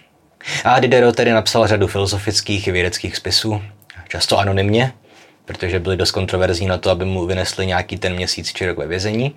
A 0.65 0.81
Diderot 0.81 1.17
tedy 1.17 1.33
napsal 1.33 1.67
řadu 1.67 1.87
filozofických 1.87 2.69
i 2.69 2.73
vědeckých 2.73 3.17
spisů, 3.17 3.63
často 4.09 4.39
anonymně, 4.39 4.93
protože 5.49 5.81
byli 5.81 5.97
dost 5.97 6.11
kontroverzní 6.11 6.67
na 6.67 6.79
to, 6.79 6.91
aby 6.91 7.05
mu 7.05 7.27
vynesli 7.27 7.67
nějaký 7.67 7.99
ten 7.99 8.15
měsíc 8.15 8.53
či 8.53 8.67
rok 8.67 8.79
ve 8.79 8.87
vězení. 8.87 9.35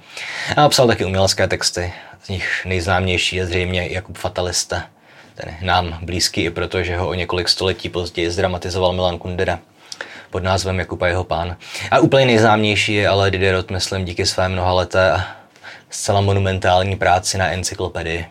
A 0.57 0.61
napsal 0.61 0.87
taky 0.87 1.05
umělecké 1.05 1.47
texty, 1.47 1.93
z 2.23 2.29
nich 2.29 2.65
nejznámější 2.65 3.35
je 3.35 3.45
zřejmě 3.45 3.87
Jakub 3.91 4.17
Fatalista, 4.17 4.83
ten 5.35 5.55
nám 5.61 5.97
blízký 6.01 6.41
i 6.41 6.49
proto, 6.49 6.83
že 6.83 6.97
ho 6.97 7.09
o 7.09 7.13
několik 7.13 7.49
století 7.49 7.89
později 7.89 8.31
zdramatizoval 8.31 8.93
Milan 8.93 9.17
Kundera 9.17 9.59
pod 10.29 10.43
názvem 10.43 10.79
Jakub 10.79 11.01
a 11.01 11.07
jeho 11.07 11.23
pán. 11.23 11.55
A 11.91 11.99
úplně 11.99 12.25
nejznámější 12.25 12.93
je 12.93 13.07
ale 13.07 13.31
Diderot, 13.31 13.71
myslím, 13.71 14.05
díky 14.05 14.25
své 14.25 14.49
mnohaleté 14.49 15.11
a 15.11 15.27
zcela 15.89 16.21
monumentální 16.21 16.95
práci 16.95 17.37
na 17.37 17.51
encyklopedii, 17.51 18.25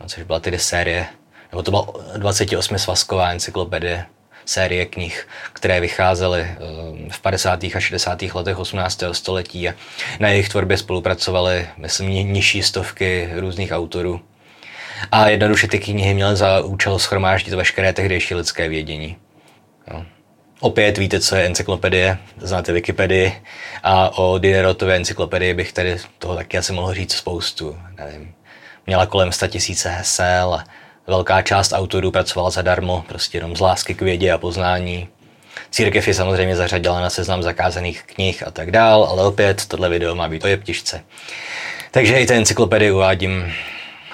no, 0.00 0.08
což 0.08 0.22
byla 0.22 0.40
tedy 0.40 0.58
série, 0.58 1.06
nebo 1.52 1.62
to 1.62 1.70
byla 1.70 1.86
28 2.16 2.78
svazková 2.78 3.30
encyklopedie 3.30 4.06
série 4.46 4.86
knih, 4.86 5.28
které 5.52 5.80
vycházely 5.80 6.40
eh, 6.40 6.56
v 7.10 7.20
50. 7.20 7.64
a 7.64 7.80
60. 7.80 8.22
letech 8.22 8.58
18. 8.58 9.02
století 9.12 9.68
a 9.68 9.74
na 10.20 10.28
jejich 10.28 10.48
tvorbě 10.48 10.78
spolupracovaly, 10.78 11.68
myslím, 11.76 12.32
nižší 12.32 12.62
stovky 12.62 13.30
různých 13.34 13.72
autorů. 13.72 14.20
A 15.12 15.28
jednoduše 15.28 15.68
ty 15.68 15.78
knihy 15.78 16.14
měly 16.14 16.36
za 16.36 16.60
účel 16.60 16.98
schromáždit 16.98 17.54
veškeré 17.54 17.92
tehdejší 17.92 18.34
lidské 18.34 18.68
vědění. 18.68 19.16
No. 19.92 20.06
Opět 20.60 20.98
víte, 20.98 21.20
co 21.20 21.36
je 21.36 21.46
encyklopedie, 21.46 22.18
znáte 22.38 22.72
Wikipedii 22.72 23.32
a 23.82 24.18
o 24.18 24.38
Diderotové 24.38 24.96
encyklopedii 24.96 25.54
bych 25.54 25.72
tady 25.72 25.96
toho 26.18 26.36
taky 26.36 26.58
asi 26.58 26.72
mohl 26.72 26.94
říct 26.94 27.14
spoustu. 27.14 27.78
Nevím. 27.96 28.34
Měla 28.86 29.06
kolem 29.06 29.32
100 29.32 29.46
tisíce 29.46 29.88
hesel 29.88 30.54
a 30.54 30.64
velká 31.06 31.42
část 31.42 31.72
autorů 31.72 32.10
pracovala 32.10 32.50
zadarmo, 32.50 33.04
prostě 33.08 33.38
jenom 33.38 33.56
z 33.56 33.60
lásky 33.60 33.94
k 33.94 34.02
vědě 34.02 34.32
a 34.32 34.38
poznání. 34.38 35.08
Církev 35.70 36.08
je 36.08 36.14
samozřejmě 36.14 36.56
zařadila 36.56 37.00
na 37.00 37.10
seznam 37.10 37.42
zakázaných 37.42 38.02
knih 38.02 38.46
a 38.46 38.50
tak 38.50 38.70
dál, 38.70 39.04
ale 39.04 39.24
opět 39.24 39.66
tohle 39.66 39.88
video 39.88 40.14
má 40.14 40.28
být 40.28 40.44
o 40.44 40.48
jeptišce. 40.48 41.00
Takže 41.90 42.20
i 42.20 42.26
té 42.26 42.34
encyklopedii 42.34 42.90
uvádím 42.90 43.52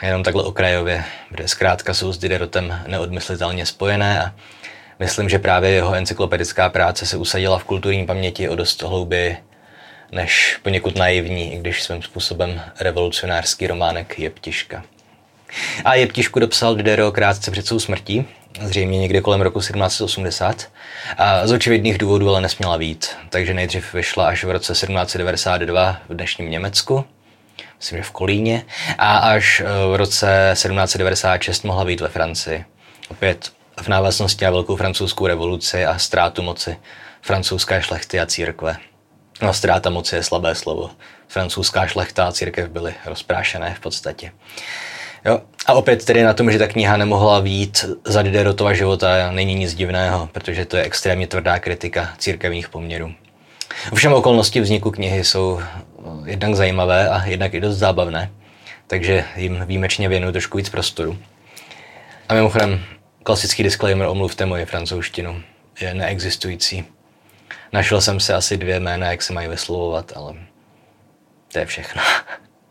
jenom 0.03 0.23
takhle 0.23 0.43
okrajově, 0.43 1.05
kde 1.31 1.49
zkrátka 1.49 1.95
jsou 1.95 2.13
s 2.13 2.19
Diderotem 2.19 2.83
neodmyslitelně 2.87 3.67
spojené 3.67 4.25
a 4.25 4.33
myslím, 4.99 5.29
že 5.29 5.39
právě 5.39 5.71
jeho 5.71 5.95
encyklopedická 5.95 6.69
práce 6.69 7.07
se 7.07 7.17
usadila 7.17 7.59
v 7.59 7.65
kulturní 7.65 8.07
paměti 8.07 8.49
o 8.49 8.57
dost 8.57 8.83
hlouběji 8.83 9.37
než 10.13 10.59
poněkud 10.63 10.97
naivní, 10.97 11.55
i 11.55 11.59
když 11.59 11.83
svým 11.83 12.03
způsobem 12.03 12.61
revolucionářský 12.81 13.67
románek 13.67 14.19
Jeptiška. 14.19 14.83
A 15.85 15.95
Jeptišku 15.95 16.39
dopsal 16.41 16.75
Diderot 16.75 17.15
krátce 17.15 17.51
před 17.51 17.67
svou 17.67 17.79
smrtí, 17.79 18.25
zřejmě 18.61 18.99
někdy 18.99 19.21
kolem 19.21 19.41
roku 19.41 19.59
1780. 19.59 20.69
A 21.19 21.47
z 21.47 21.53
očividných 21.53 21.99
důvodů 21.99 22.29
ale 22.29 22.41
nesměla 22.41 22.77
vít, 22.77 23.11
takže 23.29 23.55
nejdřív 23.55 23.95
vyšla 23.95 24.27
až 24.29 24.45
v 24.45 24.51
roce 24.51 24.73
1792 24.73 25.97
v 26.09 26.15
dnešním 26.15 26.51
Německu, 26.51 27.05
myslím, 27.79 27.99
že 27.99 28.03
v 28.03 28.11
Kolíně, 28.11 28.65
a 28.99 29.17
až 29.17 29.61
eh, 29.61 29.65
v 29.93 29.97
roce 29.97 30.51
1796 30.53 31.65
mohla 31.65 31.85
být 31.85 32.01
ve 32.01 32.09
Francii. 32.09 32.65
Opět 33.09 33.53
v 33.83 33.89
návaznosti 33.89 34.45
na 34.45 34.51
velkou 34.51 34.77
francouzskou 34.77 35.27
revoluci 35.27 35.85
a 35.87 35.99
ztrátu 35.99 36.43
moci 36.43 36.77
francouzské 37.23 37.83
šlechty 37.83 38.21
a 38.21 38.27
církve. 38.27 38.77
No, 39.43 39.55
ztráta 39.55 39.91
moci 39.91 40.17
je 40.17 40.23
slabé 40.23 40.55
slovo. 40.55 40.91
Francouzská 41.29 41.87
šlechta 41.87 42.29
a 42.29 42.33
církev 42.33 42.71
byly 42.71 42.95
rozprášené 43.07 43.75
v 43.75 43.81
podstatě. 43.81 44.33
Jo. 45.25 45.41
A 45.67 45.73
opět 45.73 46.05
tedy 46.05 46.23
na 46.23 46.35
tom, 46.35 46.51
že 46.51 46.59
ta 46.59 46.69
kniha 46.69 46.97
nemohla 46.97 47.41
výjít 47.41 47.85
za 48.05 48.23
Diderotova 48.23 48.73
života, 48.73 49.31
není 49.31 49.55
nic 49.55 49.75
divného, 49.75 50.29
protože 50.33 50.65
to 50.65 50.77
je 50.77 50.83
extrémně 50.83 51.27
tvrdá 51.27 51.59
kritika 51.59 52.15
církevních 52.19 52.69
poměrů. 52.69 53.13
Ovšem 53.93 54.13
okolnosti 54.13 54.61
vzniku 54.61 54.91
knihy 54.91 55.25
jsou 55.25 55.61
jednak 56.25 56.55
zajímavé 56.55 57.09
a 57.09 57.25
jednak 57.25 57.55
i 57.55 57.61
dost 57.61 57.79
zábavné, 57.79 58.31
takže 58.87 59.25
jim 59.37 59.65
výjimečně 59.67 60.09
věnuju 60.09 60.33
trošku 60.33 60.59
víc 60.59 60.69
prostoru. 60.69 61.19
A 62.29 62.35
mimochodem, 62.35 62.81
klasický 63.23 63.63
disclaimer, 63.63 64.09
omluvte 64.09 64.47
moje 64.47 64.67
francouzštinu, 64.67 65.43
je 65.81 65.95
neexistující. 65.95 66.85
Našel 67.73 68.01
jsem 68.01 68.21
si 68.21 68.33
asi 68.33 68.57
dvě 68.57 68.81
jména, 68.81 69.11
jak 69.11 69.23
se 69.23 69.33
mají 69.33 69.49
vyslovovat, 69.49 70.13
ale 70.17 70.35
to 71.53 71.59
je 71.59 71.67
všechno. 71.67 72.03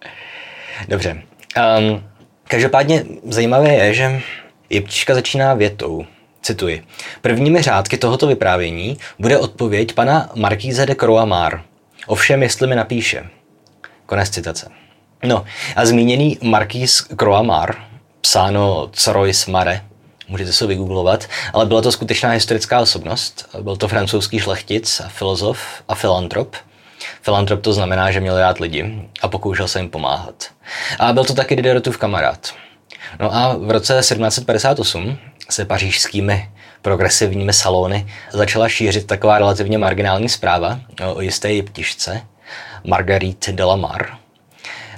Dobře. 0.88 1.22
Um, 1.58 2.11
každopádně 2.52 3.06
zajímavé 3.28 3.70
je, 3.70 3.94
že 3.94 4.22
jeptička 4.70 5.14
začíná 5.14 5.54
větou. 5.54 6.06
Cituji. 6.42 6.84
Prvními 7.22 7.62
řádky 7.62 7.98
tohoto 7.98 8.28
vyprávění 8.28 8.98
bude 9.20 9.38
odpověď 9.38 9.94
pana 9.94 10.30
Markíze 10.36 10.86
de 10.86 10.96
Croamar. 10.96 11.62
Ovšem, 12.08 12.44
jestli 12.44 12.68
mi 12.68 12.76
napíše. 12.76 13.30
Konec 14.06 14.30
citace. 14.30 14.70
No 15.24 15.46
a 15.76 15.86
zmíněný 15.86 16.38
Markýz 16.42 17.02
Croamar, 17.02 17.76
psáno 18.22 18.90
Croix 19.04 19.48
Mare, 19.48 19.82
můžete 20.28 20.54
se 20.54 20.68
vygooglovat, 20.68 21.28
ale 21.54 21.66
byla 21.66 21.82
to 21.82 21.92
skutečná 21.92 22.30
historická 22.30 22.80
osobnost. 22.80 23.50
Byl 23.62 23.76
to 23.76 23.88
francouzský 23.88 24.40
šlechtic 24.40 25.02
filozof 25.08 25.60
a 25.88 25.96
filantrop. 25.96 26.56
Filantrop 27.22 27.62
to 27.62 27.74
znamená, 27.74 28.12
že 28.12 28.20
měl 28.20 28.40
rád 28.40 28.60
lidi 28.60 29.10
a 29.22 29.28
pokoušel 29.28 29.68
se 29.68 29.80
jim 29.80 29.90
pomáhat. 29.90 30.46
A 31.00 31.14
byl 31.14 31.24
to 31.24 31.34
taky 31.34 31.56
Diderotův 31.56 31.98
kamarád. 31.98 32.54
No 33.20 33.36
a 33.36 33.56
v 33.58 33.72
roce 33.72 34.00
1758 34.00 35.18
se 35.50 35.66
pařížskými 35.66 36.50
progresivními 36.82 37.54
salony 37.54 38.08
začala 38.32 38.70
šířit 38.70 39.08
taková 39.08 39.38
relativně 39.38 39.78
marginální 39.78 40.30
zpráva 40.30 40.80
o 41.14 41.22
jisté 41.22 41.54
jeptišce, 41.54 42.22
Marguerite 42.84 43.52
de 43.52 43.64
la 43.64 43.76
Mar, 43.76 44.22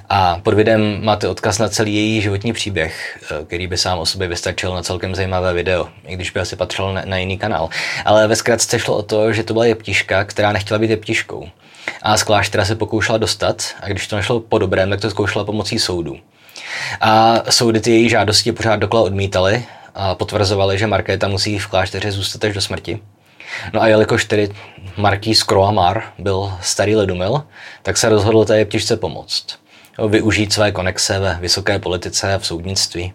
a 0.08 0.40
pod 0.42 0.54
videem 0.54 1.04
máte 1.04 1.28
odkaz 1.28 1.58
na 1.58 1.68
celý 1.68 1.94
její 1.94 2.20
životní 2.20 2.52
příběh, 2.52 3.18
který 3.46 3.66
by 3.66 3.78
sám 3.78 3.98
o 3.98 4.06
sobě 4.06 4.28
vystačil 4.28 4.74
na 4.74 4.82
celkem 4.82 5.14
zajímavé 5.14 5.52
video, 5.52 5.88
i 6.06 6.14
když 6.14 6.30
by 6.30 6.40
asi 6.40 6.56
patřil 6.56 6.92
na, 6.92 7.02
na 7.04 7.16
jiný 7.16 7.38
kanál. 7.38 7.68
Ale 8.04 8.28
ve 8.28 8.36
zkratce 8.36 8.78
šlo 8.78 8.96
o 8.96 9.02
to, 9.02 9.32
že 9.32 9.42
to 9.42 9.52
byla 9.52 9.66
jeptiška, 9.66 10.24
která 10.24 10.52
nechtěla 10.52 10.78
být 10.78 10.90
jeptiškou. 10.90 11.48
A 12.02 12.16
z 12.16 12.22
kláštera 12.22 12.64
se 12.64 12.76
pokoušela 12.76 13.18
dostat 13.18 13.64
a 13.80 13.88
když 13.88 14.06
to 14.06 14.16
nešlo 14.16 14.40
po 14.40 14.58
dobrém, 14.58 14.90
tak 14.90 15.00
to 15.00 15.10
zkoušela 15.10 15.44
pomocí 15.44 15.78
soudu. 15.78 16.16
A 17.00 17.42
soudy 17.50 17.80
ty 17.80 17.90
její 17.90 18.08
žádosti 18.08 18.52
pořád 18.52 18.76
dokola 18.76 19.02
odmítali 19.02 19.64
a 19.94 20.14
potvrzovali, 20.14 20.78
že 20.78 20.86
Markéta 20.86 21.28
musí 21.28 21.58
v 21.58 21.66
klášteře 21.66 22.12
zůstat 22.12 22.44
až 22.44 22.54
do 22.54 22.60
smrti. 22.60 23.00
No 23.72 23.82
a 23.82 23.86
jelikož 23.86 24.24
tedy 24.24 24.48
Markýz 24.96 25.42
Croamar 25.42 26.02
byl 26.18 26.52
starý 26.60 26.96
ledumil, 26.96 27.42
tak 27.82 27.96
se 27.96 28.08
rozhodl 28.08 28.44
té 28.44 28.58
jeptišce 28.58 28.96
pomoct 28.96 29.64
využít 30.08 30.52
své 30.52 30.72
konexe 30.72 31.18
ve 31.18 31.38
vysoké 31.40 31.78
politice 31.78 32.34
a 32.34 32.38
v 32.38 32.46
soudnictví. 32.46 33.12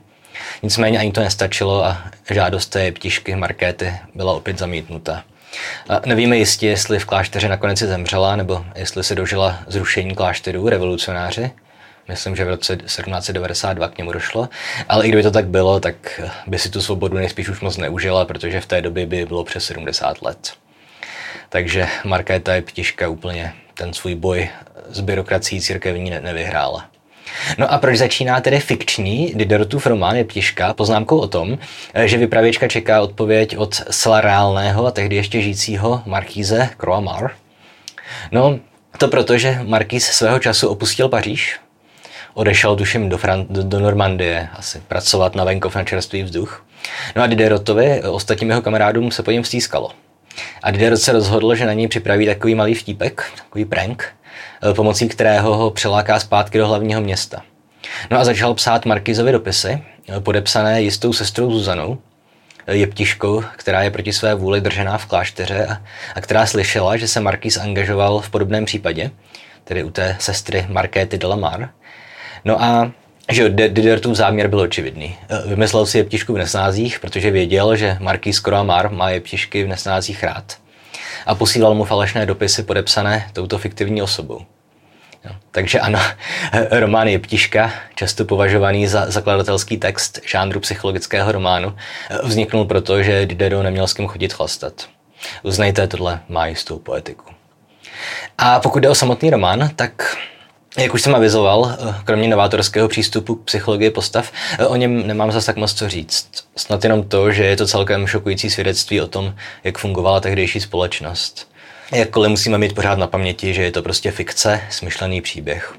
Nicméně 0.63 0.99
ani 0.99 1.11
to 1.11 1.21
nestačilo 1.21 1.85
a 1.85 2.03
žádost 2.29 2.67
té 2.67 2.91
ptišky 2.91 3.35
Markéty 3.35 3.93
byla 4.15 4.33
opět 4.33 4.59
zamítnuta. 4.59 5.23
Nevíme 6.05 6.37
jistě, 6.37 6.67
jestli 6.67 6.99
v 6.99 7.05
klášteře 7.05 7.49
nakonec 7.49 7.79
zemřela, 7.79 8.35
nebo 8.35 8.65
jestli 8.75 9.03
se 9.03 9.15
dožila 9.15 9.59
zrušení 9.67 10.15
klášterů 10.15 10.69
revolucionáři. 10.69 11.51
Myslím, 12.07 12.35
že 12.35 12.45
v 12.45 12.49
roce 12.49 12.77
1792 12.77 13.87
k 13.87 13.97
němu 13.97 14.11
došlo. 14.11 14.49
Ale 14.89 15.05
i 15.05 15.07
kdyby 15.07 15.23
to 15.23 15.31
tak 15.31 15.47
bylo, 15.47 15.79
tak 15.79 16.21
by 16.47 16.59
si 16.59 16.69
tu 16.69 16.81
svobodu 16.81 17.17
nejspíš 17.17 17.49
už 17.49 17.61
moc 17.61 17.77
neužila, 17.77 18.25
protože 18.25 18.61
v 18.61 18.65
té 18.65 18.81
době 18.81 19.05
by 19.05 19.25
bylo 19.25 19.43
přes 19.43 19.65
70 19.65 20.21
let. 20.21 20.53
Takže 21.49 21.87
Markéta 22.03 22.55
je 22.55 22.61
ptiška 22.61 23.07
úplně 23.07 23.53
ten 23.73 23.93
svůj 23.93 24.15
boj 24.15 24.49
s 24.89 24.99
byrokracií 24.99 25.61
církevní 25.61 26.09
nevyhrála. 26.09 26.88
No 27.57 27.73
a 27.73 27.77
proč 27.77 27.97
začíná 27.97 28.41
tedy 28.41 28.59
fikční 28.59 29.33
Diderotův 29.35 29.87
román 29.87 30.15
je 30.15 30.23
ptiška 30.23 30.73
poznámkou 30.73 31.17
o 31.17 31.27
tom, 31.27 31.57
že 32.05 32.17
vypravěčka 32.17 32.67
čeká 32.67 33.01
odpověď 33.01 33.57
od 33.57 33.73
zcela 33.75 34.21
reálného 34.21 34.85
a 34.85 34.91
tehdy 34.91 35.15
ještě 35.15 35.41
žijícího 35.41 36.01
markíze 36.05 36.69
Croamar? 36.77 37.31
No, 38.31 38.59
to 38.97 39.07
proto, 39.07 39.37
že 39.37 39.59
markíz 39.63 40.05
svého 40.05 40.39
času 40.39 40.67
opustil 40.67 41.09
Paříž, 41.09 41.59
odešel 42.33 42.75
tuším 42.75 43.09
do, 43.09 43.17
Fran- 43.17 43.45
do, 43.49 43.63
do 43.63 43.79
Normandie 43.79 44.49
asi 44.53 44.81
pracovat 44.87 45.35
na 45.35 45.43
venkov 45.43 45.75
na 45.75 45.83
čerstvý 45.83 46.23
vzduch. 46.23 46.65
No 47.15 47.23
a 47.23 47.27
Diderotovi, 47.27 48.01
ostatním 48.03 48.49
jeho 48.49 48.61
kamarádům 48.61 49.11
se 49.11 49.23
po 49.23 49.31
něm 49.31 49.43
stýskalo. 49.43 49.91
A 50.63 50.71
Diderot 50.71 50.99
se 50.99 51.11
rozhodl, 51.11 51.55
že 51.55 51.65
na 51.65 51.73
něj 51.73 51.87
připraví 51.87 52.25
takový 52.25 52.55
malý 52.55 52.73
vtípek, 52.73 53.23
takový 53.37 53.65
prank, 53.65 54.03
eh, 54.03 54.18
pomocí 54.73 55.09
kterého 55.09 55.57
ho 55.57 55.71
přeláká 55.71 56.19
zpátky 56.19 56.57
do 56.57 56.67
hlavního 56.67 57.01
města. 57.01 57.41
No 58.11 58.19
a 58.19 58.23
začal 58.23 58.53
psát 58.53 58.85
Markizovi 58.85 59.31
dopisy, 59.31 59.83
eh, 60.09 60.19
podepsané 60.19 60.81
jistou 60.81 61.13
sestrou 61.13 61.51
Zuzanou, 61.51 61.97
eh, 62.67 62.75
jeptiškou, 62.75 63.43
která 63.55 63.81
je 63.81 63.91
proti 63.91 64.13
své 64.13 64.35
vůli 64.35 64.61
držená 64.61 64.97
v 64.97 65.05
klášteře 65.05 65.65
a, 65.65 65.81
a 66.15 66.21
která 66.21 66.45
slyšela, 66.45 66.97
že 66.97 67.07
se 67.07 67.19
Markiz 67.19 67.57
angažoval 67.57 68.19
v 68.19 68.29
podobném 68.29 68.65
případě, 68.65 69.11
tedy 69.63 69.83
u 69.83 69.89
té 69.89 70.15
sestry 70.19 70.65
Markéty 70.69 71.17
de 71.17 71.27
la 71.27 71.35
Mar. 71.35 71.69
No 72.45 72.63
a 72.63 72.91
že 73.31 73.49
Diderotův 73.49 74.15
záměr 74.15 74.47
byl 74.47 74.59
očividný. 74.59 75.17
Vymyslel 75.45 75.85
si 75.85 75.97
jeptišku 75.97 76.33
v 76.33 76.37
nesnázích, 76.37 76.99
protože 76.99 77.31
věděl, 77.31 77.75
že 77.75 77.97
Marquis 77.99 78.39
Croamar 78.39 78.91
má 78.91 79.09
jeptišky 79.09 79.63
v 79.63 79.67
nesnázích 79.67 80.23
rád. 80.23 80.57
A 81.25 81.35
posílal 81.35 81.73
mu 81.75 81.83
falešné 81.83 82.25
dopisy 82.25 82.63
podepsané 82.63 83.29
touto 83.33 83.57
fiktivní 83.57 84.01
osobou. 84.01 84.45
No, 85.25 85.35
takže 85.51 85.79
ano, 85.79 85.99
román 86.71 87.07
Jeptiška, 87.07 87.71
často 87.95 88.25
považovaný 88.25 88.87
za 88.87 89.11
zakladatelský 89.11 89.77
text 89.77 90.19
žánru 90.25 90.59
psychologického 90.59 91.31
románu, 91.31 91.75
vzniknul 92.23 92.65
proto, 92.65 93.03
že 93.03 93.25
Diderot 93.25 93.63
neměl 93.63 93.87
s 93.87 93.93
kým 93.93 94.07
chodit 94.07 94.33
chlastat. 94.33 94.87
Uznejte, 95.43 95.87
tohle 95.87 96.19
má 96.29 96.47
jistou 96.47 96.79
poetiku. 96.79 97.25
A 98.37 98.59
pokud 98.59 98.79
jde 98.79 98.89
o 98.89 98.95
samotný 98.95 99.29
román, 99.29 99.69
tak 99.75 100.17
jak 100.77 100.93
už 100.93 101.01
jsem 101.01 101.15
avizoval, 101.15 101.77
eh, 101.89 101.95
kromě 102.03 102.27
novátorského 102.27 102.87
přístupu 102.87 103.35
k 103.35 103.43
psychologii 103.43 103.89
postav, 103.89 104.31
eh, 104.59 104.65
o 104.65 104.75
něm 104.75 105.07
nemám 105.07 105.31
zase 105.31 105.45
tak 105.45 105.55
moc 105.55 105.73
co 105.73 105.89
říct. 105.89 106.29
Snad 106.55 106.83
jenom 106.83 107.03
to, 107.03 107.31
že 107.31 107.45
je 107.45 107.57
to 107.57 107.67
celkem 107.67 108.07
šokující 108.07 108.49
svědectví 108.49 109.01
o 109.01 109.07
tom, 109.07 109.35
jak 109.63 109.77
fungovala 109.77 110.19
tehdejší 110.19 110.59
společnost. 110.59 111.49
Jakkoliv 111.91 112.29
musíme 112.29 112.57
mít 112.57 112.75
pořád 112.75 112.99
na 112.99 113.07
paměti, 113.07 113.53
že 113.53 113.63
je 113.63 113.71
to 113.71 113.81
prostě 113.81 114.11
fikce, 114.11 114.61
smyšlený 114.69 115.21
příběh. 115.21 115.73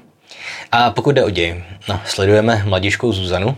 A 0.71 0.91
pokud 0.91 1.11
jde 1.11 1.23
o 1.23 1.29
děj, 1.29 1.63
no, 1.89 2.01
sledujeme 2.05 2.63
mladíčkou 2.65 3.11
Zuzanu, 3.11 3.57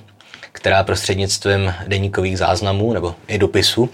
která 0.52 0.84
prostřednictvím 0.84 1.74
deníkových 1.88 2.38
záznamů 2.38 2.94
nebo 2.94 3.16
i 3.28 3.38
dopisů 3.38 3.90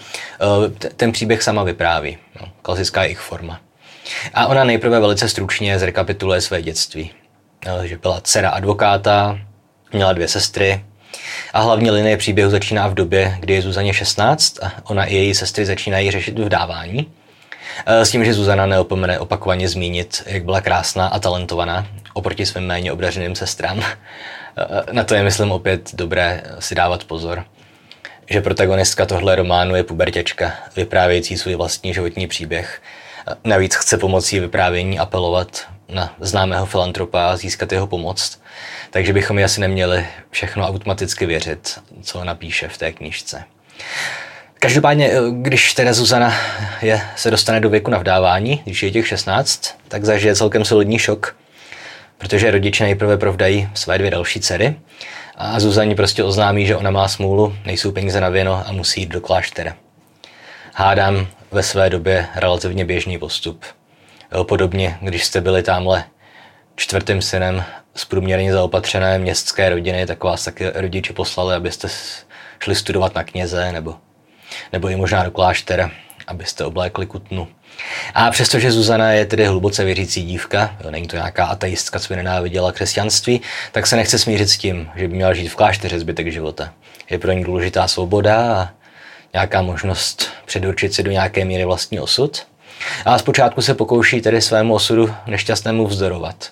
ten 0.96 1.12
příběh 1.12 1.44
sama 1.44 1.64
vypráví. 1.64 2.18
No, 2.42 2.48
klasická 2.62 3.04
jejich 3.04 3.20
forma. 3.20 3.60
A 4.34 4.48
ona 4.48 4.64
nejprve 4.64 5.00
velice 5.00 5.30
stručně 5.30 5.80
zrekapituluje 5.80 6.42
své 6.42 6.62
dětství. 6.62 7.12
Že 7.84 7.98
byla 7.98 8.22
dcera 8.22 8.50
advokáta, 8.50 9.40
měla 9.94 10.14
dvě 10.14 10.28
sestry, 10.28 10.84
a 11.54 11.62
hlavní 11.62 11.92
linie 11.92 12.18
příběhu 12.18 12.52
začíná 12.52 12.88
v 12.88 12.94
době, 12.94 13.38
kdy 13.40 13.54
je 13.54 13.62
Zuzaně 13.62 13.94
16 13.94 14.64
a 14.64 14.72
ona 14.84 15.06
i 15.06 15.16
její 15.16 15.36
sestry 15.36 15.66
začínají 15.66 16.12
řešit 16.12 16.40
vdávání. 16.40 17.12
E, 17.86 18.06
s 18.06 18.12
tím, 18.12 18.26
že 18.26 18.34
Zuzana 18.34 18.66
neopomene 18.66 19.20
opakovaně 19.20 19.70
zmínit, 19.70 20.24
jak 20.26 20.44
byla 20.44 20.62
krásná 20.62 21.08
a 21.08 21.20
talentovaná 21.20 21.88
oproti 22.14 22.46
svým 22.46 22.64
méně 22.64 22.92
obdařeným 22.92 23.36
sestrám. 23.36 23.84
E, 24.58 24.94
na 24.94 25.04
to 25.04 25.16
je, 25.16 25.24
myslím, 25.24 25.52
opět 25.52 25.96
dobré 25.96 26.44
si 26.60 26.76
dávat 26.76 27.04
pozor 27.04 27.46
že 28.30 28.42
protagonistka 28.42 29.06
tohle 29.06 29.36
románu 29.36 29.76
je 29.76 29.84
pubertěčka, 29.84 30.54
vyprávějící 30.76 31.38
svůj 31.38 31.56
vlastní 31.56 31.94
životní 31.94 32.28
příběh. 32.28 32.82
Navíc 33.44 33.76
chce 33.76 33.98
pomocí 33.98 34.40
vyprávění 34.40 35.00
apelovat 35.00 35.68
na 35.90 36.16
známého 36.20 36.66
filantropa 36.66 37.30
a 37.30 37.38
získat 37.38 37.72
jeho 37.72 37.88
pomoc. 37.88 38.42
Takže 38.92 39.14
bychom 39.14 39.38
ji 39.38 39.44
asi 39.44 39.62
neměli 39.62 40.06
všechno 40.32 40.68
automaticky 40.68 41.26
věřit, 41.26 41.80
co 42.02 42.24
napíše 42.24 42.68
v 42.68 42.78
té 42.78 42.92
knižce. 42.92 43.44
Každopádně, 44.60 45.12
když 45.32 45.74
teda 45.74 45.94
Zuzana 45.94 46.34
je, 46.82 47.02
se 47.16 47.32
dostane 47.32 47.60
do 47.60 47.70
věku 47.70 47.92
navdávání, 47.92 48.62
když 48.66 48.84
je 48.84 48.92
těch 48.92 49.08
16, 49.08 49.78
tak 49.88 50.06
zažije 50.06 50.36
celkem 50.36 50.66
solidní 50.66 51.00
šok, 51.00 51.36
protože 52.18 52.52
rodiče 52.52 52.84
nejprve 52.84 53.18
provdají 53.18 53.70
své 53.74 53.98
dvě 53.98 54.12
další 54.12 54.40
dcery 54.40 54.76
a 55.36 55.60
Zuzaní 55.60 55.96
prostě 55.96 56.24
oznámí, 56.24 56.66
že 56.66 56.76
ona 56.76 56.92
má 56.92 57.08
smůlu, 57.08 57.56
nejsou 57.66 57.92
peníze 57.92 58.22
na 58.22 58.30
věno 58.30 58.64
a 58.68 58.72
musí 58.72 59.02
jít 59.02 59.10
do 59.10 59.22
kláštera. 59.22 59.76
Hádám 60.74 61.28
ve 61.52 61.64
své 61.64 61.90
době 61.90 62.28
relativně 62.36 62.86
běžný 62.86 63.18
postup. 63.18 63.66
Podobně, 64.44 64.98
když 65.02 65.26
jste 65.26 65.42
byli 65.42 65.64
tamhle 65.64 66.04
čtvrtým 66.76 67.22
synem 67.22 67.64
z 67.96 68.06
průměrně 68.06 68.54
zaopatřené 68.54 69.20
městské 69.20 69.70
rodiny, 69.70 70.06
tak 70.06 70.24
vás 70.24 70.44
taky 70.44 70.70
rodiče 70.74 71.14
poslali, 71.14 71.56
abyste 71.56 71.88
šli 72.60 72.76
studovat 72.76 73.16
na 73.16 73.24
kněze 73.24 73.72
nebo, 73.72 73.96
nebo 74.74 74.90
i 74.90 74.96
možná 74.96 75.24
do 75.24 75.32
kláštera, 75.32 75.92
abyste 76.28 76.66
oblékli 76.66 77.06
kutnu. 77.06 77.48
A 78.14 78.32
přestože 78.32 78.72
Zuzana 78.72 79.12
je 79.12 79.26
tedy 79.26 79.46
hluboce 79.46 79.84
věřící 79.84 80.24
dívka, 80.24 80.78
jo, 80.84 80.92
není 80.92 81.08
to 81.08 81.16
nějaká 81.16 81.46
ateistka, 81.46 82.00
co 82.00 82.14
by 82.14 82.16
nenáviděla 82.16 82.72
křesťanství, 82.72 83.42
tak 83.72 83.88
se 83.88 83.96
nechce 83.96 84.20
smířit 84.20 84.50
s 84.50 84.58
tím, 84.58 84.90
že 84.96 85.08
by 85.08 85.16
měla 85.16 85.34
žít 85.34 85.48
v 85.48 85.56
klášteře 85.56 86.00
zbytek 86.00 86.32
života. 86.32 86.74
Je 87.10 87.20
pro 87.20 87.32
ní 87.32 87.44
důležitá 87.44 87.88
svoboda 87.88 88.54
a 88.54 88.70
nějaká 89.34 89.62
možnost 89.62 90.30
předurčit 90.46 90.94
si 90.94 91.04
do 91.04 91.12
nějaké 91.12 91.46
míry 91.46 91.66
vlastní 91.66 92.00
osud. 92.00 92.49
A 93.06 93.18
zpočátku 93.18 93.62
se 93.62 93.74
pokouší 93.74 94.22
tedy 94.22 94.42
svému 94.42 94.74
osudu 94.74 95.14
nešťastnému 95.28 95.88
vzdorovat. 95.88 96.52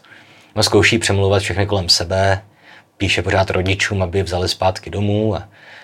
No, 0.55 0.63
zkouší 0.63 0.97
přemluvat 0.97 1.41
všechny 1.41 1.65
kolem 1.65 1.89
sebe, 1.89 2.41
píše 2.97 3.21
pořád 3.21 3.49
rodičům, 3.49 4.01
aby 4.01 4.23
vzali 4.23 4.49
zpátky 4.49 4.89
domů 4.89 5.35
a 5.35 5.43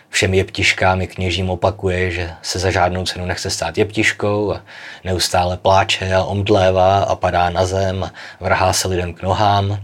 všem 0.09 0.33
jeptiškám 0.33 1.01
i 1.01 1.07
kněžím 1.07 1.49
opakuje, 1.49 2.11
že 2.11 2.31
se 2.41 2.59
za 2.59 2.71
žádnou 2.71 3.05
cenu 3.05 3.25
nechce 3.25 3.49
stát 3.49 3.77
jeptiškou 3.77 4.53
a 4.53 4.61
neustále 5.03 5.57
pláče 5.57 6.13
a 6.13 6.23
omdlévá 6.23 7.03
a 7.03 7.15
padá 7.15 7.49
na 7.49 7.65
zem 7.65 8.03
a 8.03 8.11
vrhá 8.39 8.73
se 8.73 8.87
lidem 8.87 9.13
k 9.13 9.21
nohám. 9.21 9.79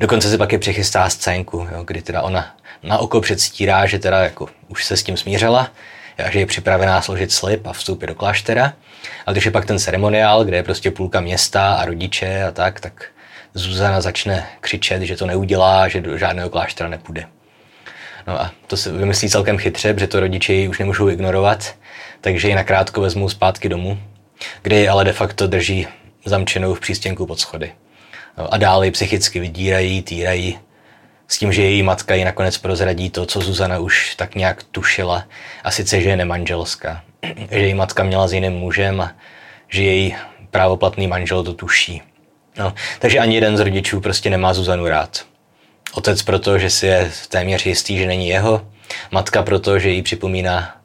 Dokonce 0.00 0.30
si 0.30 0.38
pak 0.38 0.52
je 0.52 0.58
přichystá 0.58 1.08
scénku, 1.10 1.68
jo, 1.72 1.84
kdy 1.84 2.02
teda 2.02 2.22
ona 2.22 2.54
na 2.82 2.98
oko 2.98 3.20
předstírá, 3.20 3.86
že 3.86 3.98
teda 3.98 4.18
jako 4.18 4.48
už 4.68 4.84
se 4.84 4.96
s 4.96 5.02
tím 5.02 5.16
smířila, 5.16 5.68
že 6.30 6.38
je 6.38 6.46
připravená 6.46 7.02
složit 7.02 7.32
slib 7.32 7.66
a 7.66 7.72
vstoupit 7.72 8.06
do 8.06 8.14
kláštera. 8.14 8.72
A 9.26 9.32
když 9.32 9.44
je 9.44 9.50
pak 9.50 9.64
ten 9.64 9.78
ceremoniál, 9.78 10.44
kde 10.44 10.56
je 10.56 10.62
prostě 10.62 10.90
půlka 10.90 11.20
města 11.20 11.74
a 11.74 11.84
rodiče 11.84 12.44
a 12.44 12.50
tak, 12.50 12.80
tak 12.80 13.04
Zuzana 13.54 14.00
začne 14.00 14.46
křičet, 14.60 15.02
že 15.02 15.16
to 15.16 15.26
neudělá, 15.26 15.88
že 15.88 16.00
do 16.00 16.18
žádného 16.18 16.50
kláštera 16.50 16.88
nepůjde. 16.88 17.26
No 18.26 18.40
a 18.40 18.52
to 18.66 18.76
se 18.76 18.92
vymyslí 18.92 19.28
celkem 19.28 19.58
chytře, 19.58 19.94
protože 19.94 20.06
to 20.06 20.20
rodiče 20.20 20.52
ji 20.52 20.68
už 20.68 20.78
nemůžou 20.78 21.08
ignorovat, 21.08 21.74
takže 22.20 22.48
ji 22.48 22.54
nakrátko 22.54 23.00
vezmou 23.00 23.28
zpátky 23.28 23.68
domů, 23.68 23.98
kde 24.62 24.78
ji 24.78 24.88
ale 24.88 25.04
de 25.04 25.12
facto 25.12 25.46
drží 25.46 25.86
zamčenou 26.24 26.74
v 26.74 26.80
přístěnku 26.80 27.26
pod 27.26 27.40
schody. 27.40 27.72
No 28.38 28.54
a 28.54 28.56
dále 28.56 28.86
ji 28.86 28.90
psychicky 28.90 29.40
vydírají, 29.40 30.02
týrají, 30.02 30.58
s 31.28 31.38
tím, 31.38 31.52
že 31.52 31.62
její 31.62 31.82
matka 31.82 32.14
ji 32.14 32.24
nakonec 32.24 32.58
prozradí 32.58 33.10
to, 33.10 33.26
co 33.26 33.40
Zuzana 33.40 33.78
už 33.78 34.14
tak 34.14 34.34
nějak 34.34 34.62
tušila, 34.62 35.24
a 35.64 35.70
sice, 35.70 36.00
že 36.00 36.08
je 36.08 36.16
nemanželská. 36.16 37.02
Že 37.50 37.58
její 37.58 37.74
matka 37.74 38.04
měla 38.04 38.28
s 38.28 38.32
jiným 38.32 38.52
mužem 38.52 39.00
a 39.00 39.12
že 39.68 39.82
její 39.82 40.16
právoplatný 40.50 41.06
manžel 41.06 41.44
to 41.44 41.54
tuší. 41.54 42.02
No, 42.58 42.74
takže 42.98 43.18
ani 43.18 43.34
jeden 43.34 43.56
z 43.56 43.60
rodičů 43.60 44.00
prostě 44.00 44.30
nemá 44.30 44.54
Zuzanu 44.54 44.88
rád. 44.88 45.26
Otec 45.94 46.22
proto, 46.22 46.58
že 46.58 46.70
si 46.70 46.86
je 46.86 47.10
téměř 47.28 47.66
jistý, 47.66 47.98
že 47.98 48.06
není 48.06 48.28
jeho. 48.28 48.66
Matka 49.10 49.42
proto, 49.42 49.78
že 49.78 49.88
jí 49.88 50.02
připomíná 50.02 50.76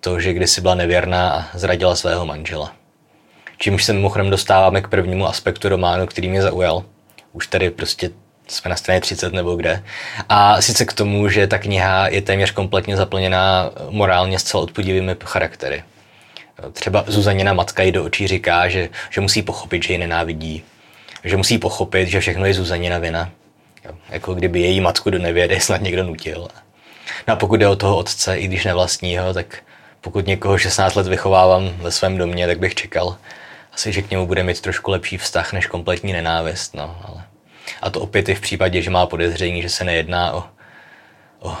to, 0.00 0.20
že 0.20 0.32
kdysi 0.32 0.60
byla 0.60 0.74
nevěrná 0.74 1.30
a 1.30 1.58
zradila 1.58 1.96
svého 1.96 2.26
manžela. 2.26 2.72
Čímž 3.58 3.84
se 3.84 3.92
mimochodem 3.92 4.30
dostáváme 4.30 4.80
k 4.80 4.88
prvnímu 4.88 5.26
aspektu 5.26 5.68
románu, 5.68 6.06
který 6.06 6.28
mě 6.28 6.42
zaujal. 6.42 6.84
Už 7.32 7.46
tady 7.46 7.70
prostě 7.70 8.10
jsme 8.48 8.68
na 8.68 8.76
straně 8.76 9.00
30 9.00 9.32
nebo 9.32 9.56
kde. 9.56 9.82
A 10.28 10.62
sice 10.62 10.84
k 10.84 10.92
tomu, 10.92 11.28
že 11.28 11.46
ta 11.46 11.58
kniha 11.58 12.08
je 12.08 12.22
téměř 12.22 12.50
kompletně 12.50 12.96
zaplněná 12.96 13.70
morálně 13.90 14.38
zcela 14.38 14.62
odpudivými 14.62 15.16
charaktery. 15.24 15.82
Třeba 16.72 17.04
Zuzanina 17.06 17.52
matka 17.52 17.82
jí 17.82 17.92
do 17.92 18.04
očí 18.04 18.26
říká, 18.26 18.68
že, 18.68 18.88
že 19.10 19.20
musí 19.20 19.42
pochopit, 19.42 19.82
že 19.82 19.92
ji 19.92 19.98
nenávidí. 19.98 20.62
Že 21.24 21.36
musí 21.36 21.58
pochopit, 21.58 22.08
že 22.08 22.20
všechno 22.20 22.46
je 22.46 22.54
Zuzanina 22.54 22.98
vina. 22.98 23.30
Jako 24.08 24.34
kdyby 24.34 24.60
její 24.60 24.80
matku 24.80 25.10
do 25.10 25.18
nevědy 25.18 25.60
snad 25.60 25.80
někdo 25.80 26.04
nutil. 26.04 26.48
No 27.28 27.34
a 27.34 27.36
pokud 27.36 27.56
jde 27.56 27.68
o 27.68 27.76
toho 27.76 27.96
otce, 27.96 28.38
i 28.38 28.46
když 28.46 28.64
nevlastního, 28.64 29.34
tak 29.34 29.62
pokud 30.00 30.26
někoho 30.26 30.58
16 30.58 30.94
let 30.94 31.06
vychovávám 31.06 31.70
ve 31.76 31.90
svém 31.90 32.18
domě, 32.18 32.46
tak 32.46 32.58
bych 32.58 32.74
čekal 32.74 33.16
asi, 33.72 33.92
že 33.92 34.02
k 34.02 34.10
němu 34.10 34.26
bude 34.26 34.42
mít 34.42 34.60
trošku 34.60 34.90
lepší 34.90 35.18
vztah 35.18 35.52
než 35.52 35.66
kompletní 35.66 36.12
nenávist. 36.12 36.74
No, 36.74 36.98
ale... 37.04 37.24
A 37.82 37.90
to 37.90 38.00
opět 38.00 38.28
i 38.28 38.34
v 38.34 38.40
případě, 38.40 38.82
že 38.82 38.90
má 38.90 39.06
podezření, 39.06 39.62
že 39.62 39.68
se 39.68 39.84
nejedná 39.84 40.32
o, 40.32 40.44
o 41.40 41.56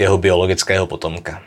jeho 0.00 0.18
biologického 0.18 0.86
potomka. 0.86 1.42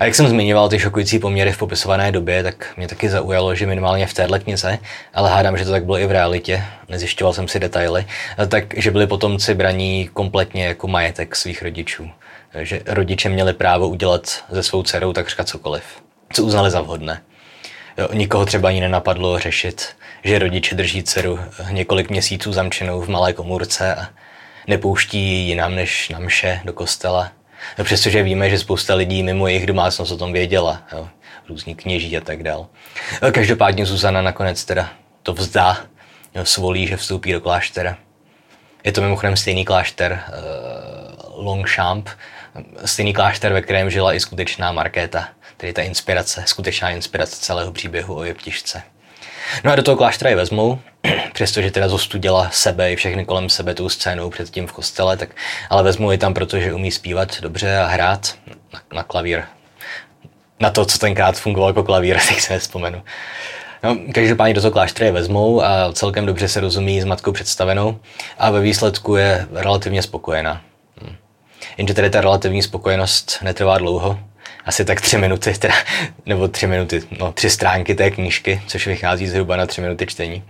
A 0.00 0.04
jak 0.04 0.14
jsem 0.14 0.28
zmiňoval 0.28 0.68
ty 0.68 0.78
šokující 0.78 1.18
poměry 1.18 1.52
v 1.52 1.58
popisované 1.58 2.12
době, 2.12 2.42
tak 2.42 2.76
mě 2.76 2.88
taky 2.88 3.08
zaujalo, 3.08 3.54
že 3.54 3.66
minimálně 3.66 4.06
v 4.06 4.14
téhle 4.14 4.38
knize, 4.38 4.78
ale 5.14 5.30
hádám, 5.30 5.56
že 5.56 5.64
to 5.64 5.70
tak 5.70 5.84
bylo 5.84 5.98
i 5.98 6.06
v 6.06 6.10
realitě, 6.10 6.64
nezjišťoval 6.88 7.32
jsem 7.32 7.48
si 7.48 7.60
detaily, 7.60 8.06
takže 8.48 8.90
byli 8.90 9.06
potomci 9.06 9.54
braní 9.54 10.10
kompletně 10.12 10.66
jako 10.66 10.88
majetek 10.88 11.36
svých 11.36 11.62
rodičů. 11.62 12.10
Že 12.60 12.80
rodiče 12.86 13.28
měli 13.28 13.52
právo 13.52 13.88
udělat 13.88 14.44
ze 14.50 14.62
svou 14.62 14.82
dcerou 14.82 15.12
takřka 15.12 15.44
cokoliv, 15.44 15.82
co 16.32 16.44
uznali 16.44 16.70
za 16.70 16.80
vhodné. 16.80 17.22
Nikoho 18.12 18.46
třeba 18.46 18.68
ani 18.68 18.80
nenapadlo 18.80 19.38
řešit, 19.38 19.88
že 20.24 20.38
rodiče 20.38 20.74
drží 20.74 21.02
dceru 21.02 21.40
několik 21.70 22.10
měsíců 22.10 22.52
zamčenou 22.52 23.00
v 23.00 23.08
malé 23.08 23.32
komůrce 23.32 23.94
a 23.94 24.08
nepouští 24.66 25.18
ji 25.18 25.48
jinam 25.48 25.74
než 25.74 26.08
na 26.08 26.18
mše 26.18 26.60
do 26.64 26.72
kostela 26.72 27.32
No, 27.78 27.84
přestože 27.84 28.22
víme, 28.22 28.50
že 28.50 28.58
spousta 28.58 28.94
lidí 28.94 29.22
mimo 29.22 29.48
jejich 29.48 29.66
domácnost 29.66 30.12
o 30.12 30.16
tom 30.16 30.32
věděla, 30.32 30.82
jo, 30.92 31.08
různí 31.48 31.74
kněží 31.74 32.16
a 32.16 32.20
tak 32.20 32.42
dál. 32.42 32.66
No, 33.22 33.32
každopádně 33.32 33.86
Zuzana 33.86 34.22
nakonec 34.22 34.64
teda 34.64 34.90
to 35.22 35.32
vzdá, 35.32 35.76
jo, 36.34 36.44
svolí, 36.44 36.86
že 36.86 36.96
vstoupí 36.96 37.32
do 37.32 37.40
kláštera. 37.40 37.96
Je 38.84 38.92
to 38.92 39.00
mimochodem 39.00 39.36
stejný 39.36 39.64
klášter 39.64 40.24
uh, 40.28 41.44
Longchamp, 41.44 42.08
stejný 42.84 43.12
klášter, 43.12 43.52
ve 43.52 43.62
kterém 43.62 43.90
žila 43.90 44.14
i 44.14 44.20
skutečná 44.20 44.72
Markéta, 44.72 45.28
tedy 45.56 45.72
ta 45.72 45.82
inspirace, 45.82 46.42
skutečná 46.46 46.90
inspirace 46.90 47.36
celého 47.36 47.72
příběhu 47.72 48.16
o 48.16 48.24
jeptišce. 48.24 48.82
No 49.64 49.72
a 49.72 49.76
do 49.76 49.82
toho 49.82 49.96
kláštera 49.96 50.30
je 50.30 50.36
vezmou, 50.36 50.78
přestože 51.32 51.70
teda 51.70 51.88
zostudila 51.88 52.50
sebe 52.52 52.92
i 52.92 52.96
všechny 52.96 53.24
kolem 53.24 53.48
sebe 53.48 53.74
tou 53.74 53.88
scénou 53.88 54.30
předtím 54.30 54.66
v 54.66 54.72
kostele, 54.72 55.16
tak 55.16 55.28
ale 55.70 55.82
vezmu 55.82 56.12
ji 56.12 56.18
tam, 56.18 56.34
protože 56.34 56.74
umí 56.74 56.90
zpívat 56.90 57.40
dobře 57.40 57.78
a 57.78 57.86
hrát 57.86 58.34
na, 58.72 58.80
na 58.94 59.02
klavír. 59.02 59.42
Na 60.60 60.70
to, 60.70 60.84
co 60.84 60.98
tenkrát 60.98 61.38
fungovalo 61.38 61.70
jako 61.70 61.82
klavír, 61.82 62.18
tak 62.28 62.40
se 62.40 62.52
nespomenu. 62.52 63.02
No, 63.82 63.96
každopádně 64.14 64.54
do 64.54 64.60
toho 64.60 64.72
kláštera 64.72 65.06
je 65.06 65.12
vezmou 65.12 65.62
a 65.62 65.92
celkem 65.92 66.26
dobře 66.26 66.48
se 66.48 66.60
rozumí 66.60 67.00
s 67.00 67.04
matkou 67.04 67.32
představenou 67.32 67.98
a 68.38 68.50
ve 68.50 68.60
výsledku 68.60 69.16
je 69.16 69.46
relativně 69.52 70.02
spokojená. 70.02 70.60
Hm. 71.02 71.14
Jenže 71.76 71.94
tedy 71.94 72.10
ta 72.10 72.20
relativní 72.20 72.62
spokojenost 72.62 73.38
netrvá 73.42 73.78
dlouho, 73.78 74.18
asi 74.64 74.84
tak 74.84 75.00
tři 75.00 75.18
minuty, 75.18 75.54
teda, 75.58 75.74
nebo 76.26 76.48
tři 76.48 76.66
minuty, 76.66 77.02
no 77.18 77.32
tři 77.32 77.50
stránky 77.50 77.94
té 77.94 78.10
knížky, 78.10 78.62
což 78.66 78.86
vychází 78.86 79.28
zhruba 79.28 79.56
na 79.56 79.66
tři 79.66 79.80
minuty 79.80 80.06
čtení. 80.06 80.44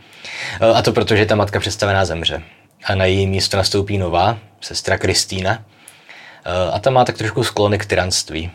E, 0.60 0.74
a 0.74 0.82
to 0.82 0.92
proto, 0.92 1.16
že 1.16 1.26
ta 1.26 1.34
matka 1.34 1.60
představená 1.60 2.04
zemře. 2.04 2.42
A 2.84 2.94
na 2.94 3.04
její 3.04 3.26
místo 3.26 3.56
nastoupí 3.56 3.98
nová, 3.98 4.38
sestra 4.60 4.98
Kristýna. 4.98 5.64
a 6.72 6.78
ta 6.78 6.90
má 6.90 7.04
tak 7.04 7.18
trošku 7.18 7.44
sklony 7.44 7.78
k 7.78 7.86
tyranství. 7.86 8.50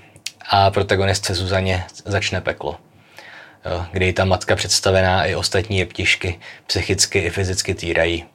A 0.50 0.72
protagonistce 0.72 1.36
Zuzaně 1.36 1.84
začne 2.06 2.42
peklo 2.42 2.78
kdy 3.92 4.14
ta 4.14 4.26
matka 4.26 4.56
představená 4.56 5.26
i 5.26 5.36
ostatní 5.36 5.78
jeptišky 5.78 6.40
psychicky 6.68 7.20
i 7.20 7.30
fyzicky 7.30 7.76
týrají. 7.76 8.26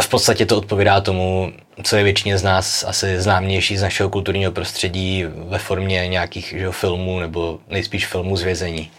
V 0.00 0.08
podstatě 0.08 0.46
to 0.46 0.56
odpovídá 0.56 1.00
tomu, 1.00 1.52
co 1.82 1.96
je 1.96 2.04
většině 2.04 2.38
z 2.38 2.42
nás 2.42 2.84
asi 2.84 3.20
známější 3.20 3.76
z 3.76 3.82
našeho 3.82 4.10
kulturního 4.10 4.52
prostředí 4.52 5.24
ve 5.28 5.58
formě 5.58 6.08
nějakých 6.08 6.54
že, 6.58 6.70
filmů 6.70 7.20
nebo 7.20 7.58
nejspíš 7.68 8.06
filmů 8.06 8.36
z 8.36 8.42
vězení. 8.42 8.90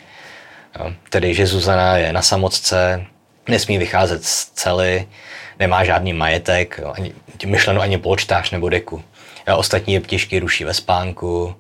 Tedy, 1.10 1.34
že 1.34 1.48
Zuzana 1.48 1.98
je 1.98 2.13
na 2.13 2.22
samotce, 2.22 3.06
nesmí 3.48 3.78
vycházet 3.78 4.26
z 4.26 4.45
cely, 4.45 5.08
nemá 5.60 5.84
žádný 5.84 6.13
majetek, 6.13 6.80
ani, 6.93 7.13
myšleno 7.45 7.82
ani 7.82 7.98
polčtář 7.98 8.52
nebo 8.52 8.69
deku. 8.69 9.04
A 9.48 9.56
ostatní 9.56 9.93
jeptišky 9.93 10.39
ruší 10.39 10.63
ve 10.63 10.74
spánku, 10.74 11.56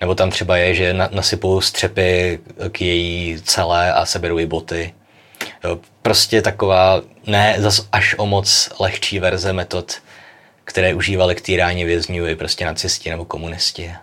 nebo 0.00 0.14
tam 0.14 0.30
třeba 0.30 0.56
je, 0.56 0.74
že 0.74 0.94
nasypou 1.10 1.60
střepy 1.60 2.38
k 2.72 2.80
její 2.80 3.42
celé 3.42 3.92
a 3.92 4.06
seberou 4.06 4.38
jí 4.38 4.46
boty. 4.46 4.94
Jo, 5.64 5.78
prostě 6.02 6.42
taková 6.42 7.02
ne 7.26 7.54
zas 7.58 7.88
až 7.92 8.14
o 8.18 8.26
moc 8.26 8.70
lehčí 8.80 9.18
verze 9.18 9.52
metod, 9.52 10.02
které 10.64 10.94
užívali 10.94 11.34
k 11.34 11.40
týrání 11.40 11.84
vězňů 11.84 12.26
i 12.26 12.36
prostě 12.36 12.66
nacisti 12.66 13.10
nebo 13.10 13.24
komunisti. 13.24 13.94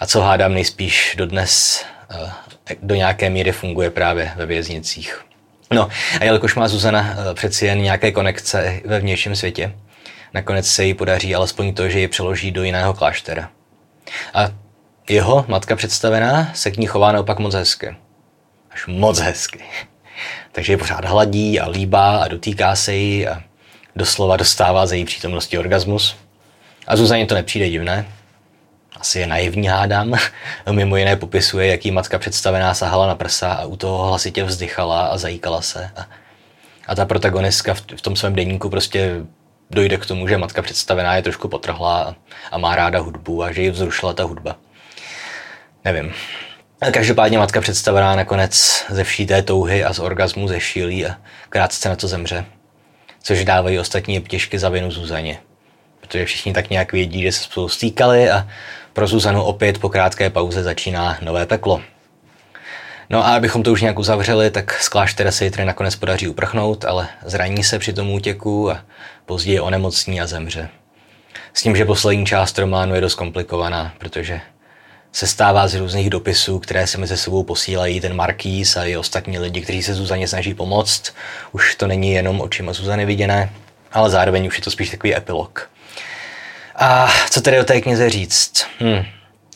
A 0.00 0.06
co 0.06 0.20
hádám 0.20 0.54
nejspíš 0.54 1.14
dodnes 1.18 1.84
eh, 2.10 2.76
do 2.82 2.94
nějaké 2.94 3.30
míry 3.30 3.52
funguje 3.52 3.90
právě 3.90 4.32
ve 4.36 4.46
věznicích. 4.46 5.24
No 5.72 5.88
a 6.20 6.24
jelikož 6.24 6.54
má 6.54 6.68
Zuzana 6.68 7.16
eh, 7.30 7.34
přeci 7.34 7.66
jen 7.66 7.82
nějaké 7.82 8.12
konekce 8.12 8.80
ve 8.84 9.00
vnějším 9.00 9.36
světě, 9.36 9.74
nakonec 10.34 10.66
se 10.66 10.84
jí 10.84 10.94
podaří 10.94 11.34
alespoň 11.34 11.74
to, 11.74 11.88
že 11.88 12.00
ji 12.00 12.08
přeloží 12.08 12.50
do 12.50 12.62
jiného 12.62 12.94
kláštera. 12.94 13.50
A 14.34 14.48
jeho 15.08 15.44
matka 15.48 15.76
představená 15.76 16.50
se 16.54 16.70
k 16.70 16.76
ní 16.76 16.86
chová 16.86 17.12
naopak 17.12 17.38
moc 17.38 17.54
hezky. 17.54 17.96
Až 18.70 18.86
moc 18.86 19.18
hezky. 19.18 19.64
Takže 20.52 20.72
je 20.72 20.76
pořád 20.76 21.04
hladí 21.04 21.60
a 21.60 21.68
líbá 21.68 22.16
a 22.16 22.28
dotýká 22.28 22.76
se 22.76 22.94
jí 22.94 23.26
a 23.26 23.42
doslova 23.96 24.36
dostává 24.36 24.86
za 24.86 24.94
její 24.94 25.04
přítomnosti 25.04 25.58
orgasmus. 25.58 26.16
A 26.86 26.96
Zuzaně 26.96 27.26
to 27.26 27.34
nepřijde 27.34 27.70
divné. 27.70 28.06
Asi 29.00 29.18
je 29.18 29.26
naivní 29.26 29.66
hádám. 29.66 30.14
Mimo 30.70 30.96
jiné 30.96 31.16
popisuje, 31.16 31.66
jaký 31.66 31.90
matka 31.90 32.18
představená 32.18 32.74
sahala 32.74 33.06
na 33.06 33.14
prsa 33.14 33.52
a 33.52 33.64
u 33.64 33.76
toho 33.76 34.06
hlasitě 34.06 34.44
vzdychala 34.44 35.06
a 35.06 35.18
zajíkala 35.18 35.62
se. 35.62 35.90
A, 35.96 36.06
a 36.86 36.94
ta 36.94 37.06
protagonistka 37.06 37.74
v, 37.74 37.82
v 37.96 38.02
tom 38.02 38.16
svém 38.16 38.34
denníku 38.34 38.70
prostě 38.70 39.20
dojde 39.70 39.96
k 39.96 40.06
tomu, 40.06 40.28
že 40.28 40.38
matka 40.38 40.62
představená 40.62 41.16
je 41.16 41.22
trošku 41.22 41.48
potrhlá 41.48 42.14
a 42.50 42.58
má 42.58 42.76
ráda 42.76 42.98
hudbu 42.98 43.42
a 43.42 43.52
že 43.52 43.62
ji 43.62 43.70
vzrušila 43.70 44.12
ta 44.12 44.22
hudba. 44.22 44.56
Nevím. 45.84 46.12
Každopádně 46.92 47.38
matka 47.38 47.60
představená 47.60 48.16
nakonec 48.16 48.84
ze 48.88 49.04
vší 49.04 49.26
té 49.26 49.42
touhy 49.42 49.84
a 49.84 49.92
z 49.92 49.98
orgazmu 49.98 50.48
zešílí 50.48 51.06
a 51.06 51.16
krátce 51.48 51.88
na 51.88 51.96
to 51.96 52.08
zemře. 52.08 52.44
Což 53.22 53.44
dávají 53.44 53.78
ostatní 53.78 54.20
ptěžky 54.20 54.58
za 54.58 54.68
vinu 54.68 54.90
Zuzaně. 54.90 55.38
Protože 56.00 56.24
všichni 56.24 56.52
tak 56.52 56.70
nějak 56.70 56.92
vědí, 56.92 57.22
že 57.22 57.32
se 57.32 57.42
spolu 57.44 57.68
stýkali 57.68 58.30
a 58.30 58.48
pro 58.92 59.06
Zuzanu 59.06 59.42
opět 59.42 59.78
po 59.78 59.88
krátké 59.88 60.30
pauze 60.30 60.62
začíná 60.62 61.18
nové 61.22 61.46
peklo. 61.46 61.80
No 63.10 63.26
a 63.26 63.36
abychom 63.36 63.62
to 63.62 63.72
už 63.72 63.80
nějak 63.80 63.98
uzavřeli, 63.98 64.50
tak 64.50 64.82
z 64.82 64.88
kláštera 64.88 65.30
se 65.30 65.50
tedy 65.50 65.64
nakonec 65.64 65.96
podaří 65.96 66.28
uprchnout, 66.28 66.84
ale 66.84 67.08
zraní 67.24 67.64
se 67.64 67.78
při 67.78 67.92
tom 67.92 68.10
útěku 68.10 68.70
a 68.70 68.80
později 69.26 69.60
onemocní 69.60 70.20
a 70.20 70.26
zemře. 70.26 70.68
S 71.54 71.62
tím, 71.62 71.76
že 71.76 71.84
poslední 71.84 72.26
část 72.26 72.58
románu 72.58 72.94
je 72.94 73.00
dost 73.00 73.14
komplikovaná, 73.14 73.92
protože 73.98 74.40
se 75.14 75.26
stává 75.26 75.68
z 75.68 75.74
různých 75.74 76.10
dopisů, 76.10 76.58
které 76.58 76.86
se 76.86 76.98
mezi 76.98 77.16
sebou 77.16 77.42
posílají 77.42 78.00
ten 78.00 78.16
Markýz 78.16 78.76
a 78.76 78.84
i 78.84 78.96
ostatní 78.96 79.38
lidi, 79.38 79.60
kteří 79.60 79.82
se 79.82 79.94
Zuzaně 79.94 80.28
snaží 80.28 80.54
pomoct. 80.54 81.14
Už 81.52 81.74
to 81.74 81.86
není 81.86 82.12
jenom 82.12 82.40
očima 82.40 82.72
Zuzany 82.72 83.06
viděné, 83.06 83.52
ale 83.92 84.10
zároveň 84.10 84.46
už 84.46 84.58
je 84.58 84.64
to 84.64 84.70
spíš 84.70 84.90
takový 84.90 85.16
epilog. 85.16 85.70
A 86.76 87.12
co 87.30 87.40
tedy 87.40 87.60
o 87.60 87.64
té 87.64 87.80
knize 87.80 88.10
říct? 88.10 88.66
Hm. 88.80 89.04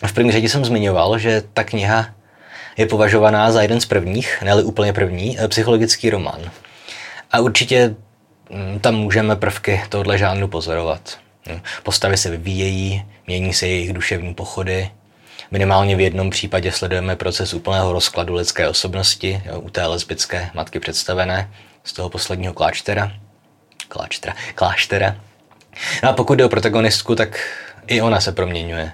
V 0.07 0.13
první 0.13 0.33
řadě 0.33 0.49
jsem 0.49 0.65
zmiňoval, 0.65 1.19
že 1.19 1.43
ta 1.53 1.65
kniha 1.65 2.07
je 2.77 2.87
považovaná 2.87 3.53
za 3.53 3.63
jeden 3.63 3.81
z 3.81 3.87
prvních, 3.87 4.43
ne 4.43 4.55
úplně 4.55 4.93
první, 4.93 5.39
eh, 5.41 5.49
psychologický 5.49 6.11
román. 6.11 6.51
A 7.33 7.41
určitě 7.41 7.95
hm, 8.51 8.79
tam 8.81 8.95
můžeme 8.95 9.37
prvky 9.37 9.83
tohoto 9.89 10.17
žánru 10.17 10.49
pozorovat. 10.49 11.19
Hm. 11.49 11.61
Postavy 11.83 12.17
se 12.17 12.31
vyvíjejí, 12.31 13.05
mění 13.27 13.55
se 13.55 13.67
jejich 13.67 13.93
duševní 13.93 14.35
pochody, 14.35 14.91
Minimálně 15.51 15.97
v 15.97 16.01
jednom 16.01 16.31
případě 16.31 16.73
sledujeme 16.73 17.17
proces 17.17 17.55
úplného 17.55 17.93
rozkladu 17.93 18.35
lidské 18.35 18.69
osobnosti 18.69 19.43
jo, 19.45 19.61
u 19.61 19.71
té 19.71 19.87
lesbické 19.87 20.51
matky 20.55 20.81
představené 20.81 21.51
z 21.85 21.93
toho 21.93 22.11
posledního 22.11 22.53
kláštera. 22.53 23.13
Kláštera. 23.89 24.35
Kláštera. 24.55 25.17
No 26.03 26.09
a 26.09 26.13
pokud 26.13 26.35
jde 26.35 26.45
o 26.45 26.49
protagonistku, 26.49 27.15
tak 27.15 27.41
i 27.87 28.01
ona 28.01 28.21
se 28.21 28.33
proměňuje. 28.33 28.93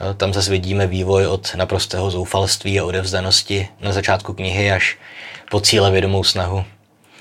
Jo, 0.00 0.14
tam 0.14 0.32
zase 0.32 0.50
vidíme 0.50 0.86
vývoj 0.86 1.26
od 1.26 1.54
naprostého 1.54 2.10
zoufalství 2.10 2.80
a 2.80 2.84
odevzdanosti 2.84 3.68
na 3.80 3.92
začátku 3.92 4.32
knihy 4.32 4.72
až 4.72 4.98
po 5.50 5.60
cíle 5.60 5.90
vědomou 5.90 6.24
snahu 6.24 6.64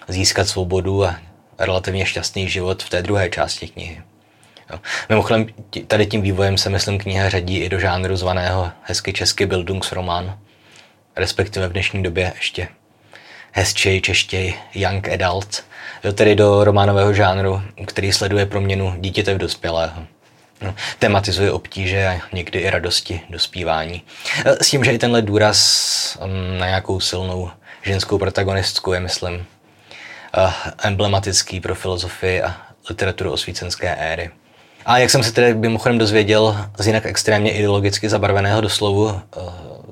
získat 0.08 0.48
svobodu 0.48 1.06
a 1.06 1.16
relativně 1.60 2.06
šťastný 2.06 2.50
život 2.50 2.84
v 2.84 2.90
té 2.90 3.02
druhé 3.02 3.30
části 3.30 3.68
knihy. 3.68 4.02
Jo. 4.70 4.80
Mimochodem, 5.10 5.46
tady 5.88 6.06
tím 6.06 6.22
vývojem 6.22 6.58
se, 6.58 6.70
myslím, 6.70 6.98
kniha 6.98 7.30
řadí 7.30 7.58
i 7.58 7.70
do 7.70 7.80
žánru 7.80 8.16
zvaného 8.16 8.72
hezky 8.82 9.14
česky 9.14 9.46
Bildungsroman, 9.46 10.40
respektive 11.16 11.68
v 11.68 11.72
dnešní 11.72 12.04
době 12.04 12.34
ještě 12.36 12.68
hezčej, 13.52 14.02
češtěj, 14.02 14.54
young 14.74 15.10
adult, 15.10 15.64
jo, 16.04 16.14
tedy 16.14 16.36
do 16.36 16.64
románového 16.64 17.14
žánru, 17.14 17.62
který 17.86 18.12
sleduje 18.12 18.46
proměnu 18.46 18.96
dítěte 18.98 19.34
v 19.34 19.38
dospělého. 19.38 20.04
No, 20.62 20.76
tematizuje 21.00 21.52
obtíže 21.52 22.08
a 22.08 22.22
někdy 22.34 22.60
i 22.60 22.70
radosti 22.70 23.22
dospívání. 23.30 24.04
E, 24.46 24.64
s 24.64 24.70
tím, 24.70 24.84
že 24.84 24.92
i 24.92 24.98
tenhle 24.98 25.22
důraz 25.22 26.18
um, 26.22 26.58
na 26.60 26.66
nějakou 26.66 27.00
silnou 27.00 27.52
ženskou 27.82 28.18
protagonistku 28.18 28.94
je, 28.94 29.00
myslím, 29.00 29.34
uh, 29.36 30.54
emblematický 30.84 31.60
pro 31.60 31.76
filozofii 31.76 32.42
a 32.42 32.56
literaturu 32.90 33.32
osvícenské 33.32 33.96
éry. 33.96 34.32
A 34.86 34.98
jak 34.98 35.10
jsem 35.10 35.24
se 35.24 35.32
tedy 35.32 35.54
mimochodem 35.54 35.98
dozvěděl 35.98 36.58
z 36.78 36.88
jinak 36.88 37.06
extrémně 37.06 37.52
ideologicky 37.52 38.10
zabarveného 38.10 38.62
doslovu 38.62 39.10
eh, 39.10 39.42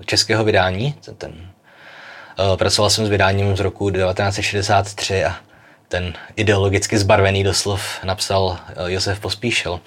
českého 0.06 0.43
vydání, 0.43 0.95
ten, 1.06 1.15
ten 1.15 1.34
eh, 1.34 2.58
pracoval 2.58 2.89
jsem 2.89 3.06
s 3.06 3.10
vydáním 3.10 3.58
z 3.58 3.60
roku 3.60 3.89
1963 3.89 5.23
a 5.23 5.36
ten 5.88 6.13
ideologicky 6.36 6.97
zbarvený 6.97 7.43
doslov 7.43 7.82
napsal 8.03 8.58
eh, 8.67 8.91
Josef 8.91 9.19
Pospíšil. 9.19 9.79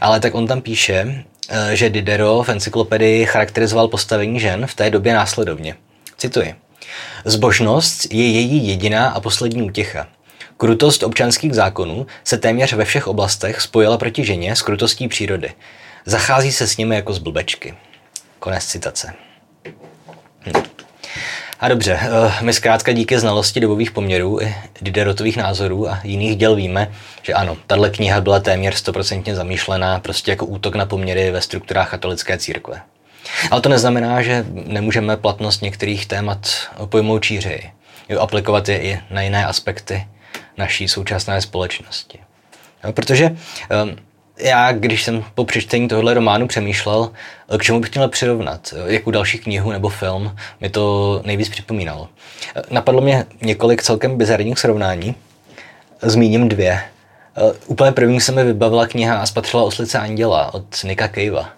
Ale 0.00 0.20
tak 0.20 0.34
on 0.34 0.46
tam 0.46 0.60
píše, 0.60 1.24
že 1.72 1.90
Diderot 1.90 2.46
v 2.46 2.48
encyklopedii 2.48 3.26
charakterizoval 3.26 3.88
postavení 3.88 4.40
žen 4.40 4.66
v 4.66 4.74
té 4.74 4.90
době 4.90 5.14
následovně. 5.14 5.74
Cituji. 6.16 6.54
Zbožnost 7.24 8.12
je 8.12 8.30
její 8.30 8.68
jediná 8.68 9.08
a 9.08 9.20
poslední 9.20 9.62
útěcha. 9.62 10.06
Krutost 10.60 11.02
občanských 11.02 11.54
zákonů 11.54 12.06
se 12.24 12.38
téměř 12.38 12.72
ve 12.72 12.84
všech 12.84 13.06
oblastech 13.06 13.60
spojila 13.60 13.98
proti 13.98 14.24
ženě 14.24 14.56
s 14.56 14.62
krutostí 14.62 15.08
přírody. 15.08 15.52
Zachází 16.04 16.52
se 16.52 16.66
s 16.66 16.76
nimi 16.76 16.94
jako 16.94 17.12
z 17.12 17.18
blbečky. 17.18 17.74
Konec 18.38 18.64
citace. 18.64 19.14
Hm. 20.46 20.62
A 21.60 21.68
dobře, 21.68 21.98
eh, 22.02 22.32
my 22.40 22.52
zkrátka 22.52 22.92
díky 22.92 23.18
znalosti 23.18 23.60
dobových 23.60 23.90
poměrů 23.90 24.40
i 24.40 24.54
Diderotových 24.80 25.36
názorů 25.36 25.90
a 25.90 26.00
jiných 26.04 26.36
děl 26.36 26.54
víme, 26.54 26.92
že 27.22 27.34
ano, 27.34 27.56
tahle 27.66 27.90
kniha 27.90 28.20
byla 28.20 28.40
téměř 28.40 28.74
stoprocentně 28.74 29.34
zamýšlená 29.34 30.00
prostě 30.00 30.30
jako 30.30 30.46
útok 30.46 30.74
na 30.74 30.86
poměry 30.86 31.30
ve 31.30 31.40
strukturách 31.40 31.90
katolické 31.90 32.38
církve. 32.38 32.80
Ale 33.50 33.60
to 33.60 33.68
neznamená, 33.68 34.22
že 34.22 34.44
nemůžeme 34.50 35.16
platnost 35.16 35.62
některých 35.62 36.06
témat 36.06 36.50
pojmout 36.84 37.18
čířeji, 37.18 37.70
aplikovat 38.18 38.68
je 38.68 38.82
i 38.82 39.00
na 39.10 39.22
jiné 39.22 39.46
aspekty 39.46 40.06
naší 40.58 40.88
současné 40.88 41.40
společnosti. 41.40 42.18
No, 42.84 42.92
protože 42.92 43.30
um, 43.30 43.96
já, 44.38 44.72
když 44.72 45.04
jsem 45.04 45.24
po 45.34 45.44
přečtení 45.44 45.88
tohohle 45.88 46.14
románu 46.14 46.48
přemýšlel, 46.48 47.12
k 47.58 47.62
čemu 47.62 47.80
bych 47.80 47.94
měl 47.94 48.08
přirovnat, 48.08 48.74
jakou 48.86 49.10
další 49.10 49.38
knihu 49.38 49.72
nebo 49.72 49.88
film 49.88 50.36
mi 50.60 50.70
to 50.70 51.22
nejvíc 51.24 51.48
připomínalo. 51.48 52.08
Napadlo 52.70 53.00
mě 53.00 53.24
několik 53.40 53.82
celkem 53.82 54.18
bizarních 54.18 54.58
srovnání, 54.58 55.14
zmíním 56.02 56.48
dvě. 56.48 56.82
Úplně 57.66 57.92
první 57.92 58.20
se 58.20 58.32
mi 58.32 58.44
vybavila 58.44 58.86
kniha 58.86 59.18
A 59.18 59.26
spatřila 59.26 59.62
oslice 59.62 59.98
anděla 59.98 60.54
od 60.54 60.84
Nika 60.84 61.08
Cavea. 61.08 61.48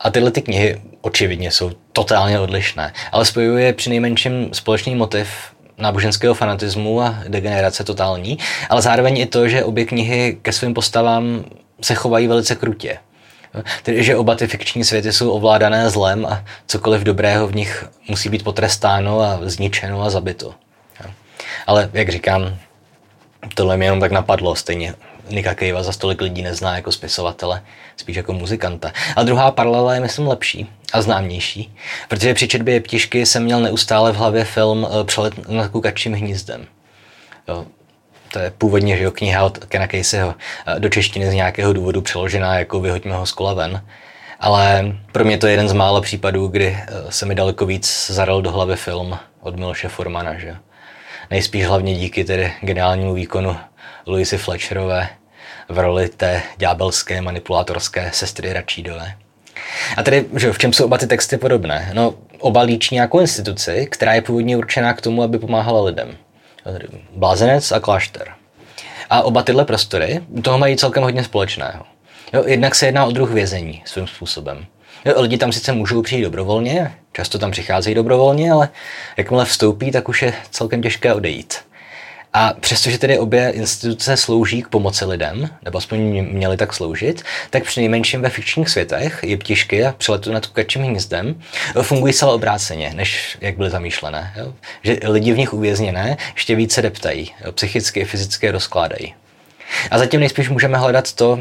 A 0.00 0.10
tyhle 0.10 0.30
ty 0.30 0.42
knihy 0.42 0.82
očividně 1.00 1.50
jsou 1.50 1.70
totálně 1.92 2.40
odlišné, 2.40 2.92
ale 3.12 3.24
spojuje 3.24 3.72
při 3.72 3.90
nejmenším 3.90 4.48
společný 4.52 4.94
motiv 4.94 5.28
náboženského 5.78 6.34
fanatismu 6.34 7.02
a 7.02 7.18
degenerace 7.28 7.84
totální, 7.84 8.38
ale 8.68 8.82
zároveň 8.82 9.18
i 9.18 9.26
to, 9.26 9.48
že 9.48 9.64
obě 9.64 9.84
knihy 9.84 10.38
ke 10.42 10.52
svým 10.52 10.74
postavám 10.74 11.44
se 11.80 11.94
chovají 11.94 12.26
velice 12.26 12.54
krutě. 12.54 12.98
Tedy, 13.82 14.04
že 14.04 14.16
oba 14.16 14.34
ty 14.34 14.46
fikční 14.46 14.84
světy 14.84 15.12
jsou 15.12 15.30
ovládané 15.30 15.90
zlem 15.90 16.26
a 16.26 16.44
cokoliv 16.66 17.02
dobrého 17.02 17.48
v 17.48 17.54
nich 17.54 17.88
musí 18.08 18.28
být 18.28 18.44
potrestáno 18.44 19.20
a 19.20 19.38
zničeno 19.42 20.02
a 20.02 20.10
zabito. 20.10 20.54
Ale 21.66 21.90
jak 21.92 22.08
říkám, 22.08 22.56
tohle 23.54 23.76
mi 23.76 23.84
jenom 23.84 24.00
tak 24.00 24.12
napadlo, 24.12 24.56
stejně 24.56 24.94
Nika 25.30 25.54
Kejva 25.54 25.82
za 25.82 25.92
stolik 25.92 26.20
lidí 26.20 26.42
nezná 26.42 26.76
jako 26.76 26.92
spisovatele, 26.92 27.62
spíš 27.96 28.16
jako 28.16 28.32
muzikanta. 28.32 28.92
A 29.16 29.22
druhá 29.22 29.50
paralela 29.50 29.94
je, 29.94 30.00
myslím, 30.00 30.28
lepší 30.28 30.70
a 30.92 31.02
známější, 31.02 31.74
protože 32.08 32.34
při 32.34 32.48
četbě 32.48 32.80
Ptišky 32.80 33.26
jsem 33.26 33.44
měl 33.44 33.60
neustále 33.60 34.12
v 34.12 34.16
hlavě 34.16 34.44
film 34.44 34.88
eh, 34.90 35.04
Přelet 35.04 35.48
nad 35.48 35.68
kukačím 35.68 36.14
hnízdem. 36.14 36.66
Jo, 37.48 37.66
to 38.32 38.38
je 38.38 38.52
původně 38.58 38.96
že 38.96 39.04
jo, 39.04 39.10
kniha 39.10 39.44
od 39.44 39.58
Kena 39.58 39.86
Caseyho, 39.86 40.34
eh, 40.66 40.80
do 40.80 40.88
češtiny 40.88 41.30
z 41.30 41.34
nějakého 41.34 41.72
důvodu 41.72 42.02
přeložená 42.02 42.58
jako 42.58 42.80
Vyhoďme 42.80 43.14
ho 43.14 43.26
z 43.26 43.32
kola 43.32 43.54
ven. 43.54 43.82
Ale 44.40 44.92
pro 45.12 45.24
mě 45.24 45.38
to 45.38 45.46
je 45.46 45.52
jeden 45.52 45.68
z 45.68 45.72
mála 45.72 46.00
případů, 46.00 46.48
kdy 46.48 46.66
eh, 46.66 46.86
se 47.08 47.26
mi 47.26 47.34
daleko 47.34 47.66
víc 47.66 48.10
zaral 48.10 48.42
do 48.42 48.50
hlavy 48.50 48.76
film 48.76 49.18
od 49.40 49.56
Miloše 49.56 49.88
Formana. 49.88 50.38
Že? 50.38 50.56
Nejspíš 51.30 51.66
hlavně 51.66 51.94
díky 51.94 52.24
tedy 52.24 52.52
geniálnímu 52.60 53.14
výkonu 53.14 53.56
Louisy 54.08 54.38
Fletcherové 54.38 55.08
v 55.68 55.78
roli 55.78 56.08
té 56.08 56.42
ďábelské 56.56 57.20
manipulátorské 57.20 58.10
sestry 58.14 58.52
Račídové. 58.52 59.14
A 59.96 60.02
tedy, 60.02 60.24
že 60.36 60.52
v 60.52 60.58
čem 60.58 60.72
jsou 60.72 60.84
oba 60.84 60.98
ty 60.98 61.06
texty 61.06 61.36
podobné? 61.36 61.90
No, 61.92 62.14
oba 62.38 62.62
líčí 62.62 62.94
nějakou 62.94 63.20
instituci, 63.20 63.88
která 63.90 64.14
je 64.14 64.22
původně 64.22 64.56
určená 64.56 64.94
k 64.94 65.00
tomu, 65.00 65.22
aby 65.22 65.38
pomáhala 65.38 65.82
lidem. 65.82 66.16
Blázenec 67.16 67.72
a 67.72 67.80
klášter. 67.80 68.28
A 69.10 69.22
oba 69.22 69.42
tyhle 69.42 69.64
prostory 69.64 70.20
toho 70.42 70.58
mají 70.58 70.76
celkem 70.76 71.02
hodně 71.02 71.24
společného. 71.24 71.84
Jo, 72.32 72.44
jednak 72.46 72.74
se 72.74 72.86
jedná 72.86 73.04
o 73.04 73.10
druh 73.10 73.30
vězení 73.30 73.82
svým 73.84 74.06
způsobem. 74.06 74.66
Jo, 75.04 75.20
lidi 75.20 75.38
tam 75.38 75.52
sice 75.52 75.72
můžou 75.72 76.02
přijít 76.02 76.22
dobrovolně, 76.22 76.94
často 77.12 77.38
tam 77.38 77.50
přicházejí 77.50 77.94
dobrovolně, 77.94 78.52
ale 78.52 78.68
jakmile 79.16 79.44
vstoupí, 79.44 79.90
tak 79.90 80.08
už 80.08 80.22
je 80.22 80.34
celkem 80.50 80.82
těžké 80.82 81.14
odejít. 81.14 81.67
A 82.32 82.52
přestože 82.60 82.98
tedy 82.98 83.18
obě 83.18 83.50
instituce 83.50 84.16
slouží 84.16 84.62
k 84.62 84.68
pomoci 84.68 85.04
lidem, 85.04 85.50
nebo 85.64 85.78
aspoň 85.78 85.98
měly 86.32 86.56
tak 86.56 86.72
sloužit, 86.72 87.22
tak 87.50 87.64
při 87.64 87.80
nejmenším 87.80 88.22
ve 88.22 88.28
fikčních 88.30 88.68
světech, 88.68 89.20
jeptišky 89.22 89.84
a 89.84 89.92
přeletu 89.92 90.32
nad 90.32 90.46
kukačím 90.46 90.82
hnízdem, 90.82 91.42
fungují 91.82 92.14
celé 92.14 92.32
obráceně, 92.34 92.92
než 92.94 93.38
jak 93.40 93.56
byly 93.56 93.70
zamýšlené. 93.70 94.34
Jo? 94.36 94.54
Že 94.82 94.98
lidi 95.04 95.32
v 95.32 95.38
nich 95.38 95.54
uvězněné 95.54 96.16
ještě 96.34 96.54
více 96.54 96.82
deptají, 96.82 97.30
jo? 97.44 97.52
psychicky, 97.52 98.04
fyzicky 98.04 98.50
rozkládají. 98.50 99.14
A 99.90 99.98
zatím 99.98 100.20
nejspíš 100.20 100.48
můžeme 100.48 100.78
hledat 100.78 101.12
to, 101.12 101.40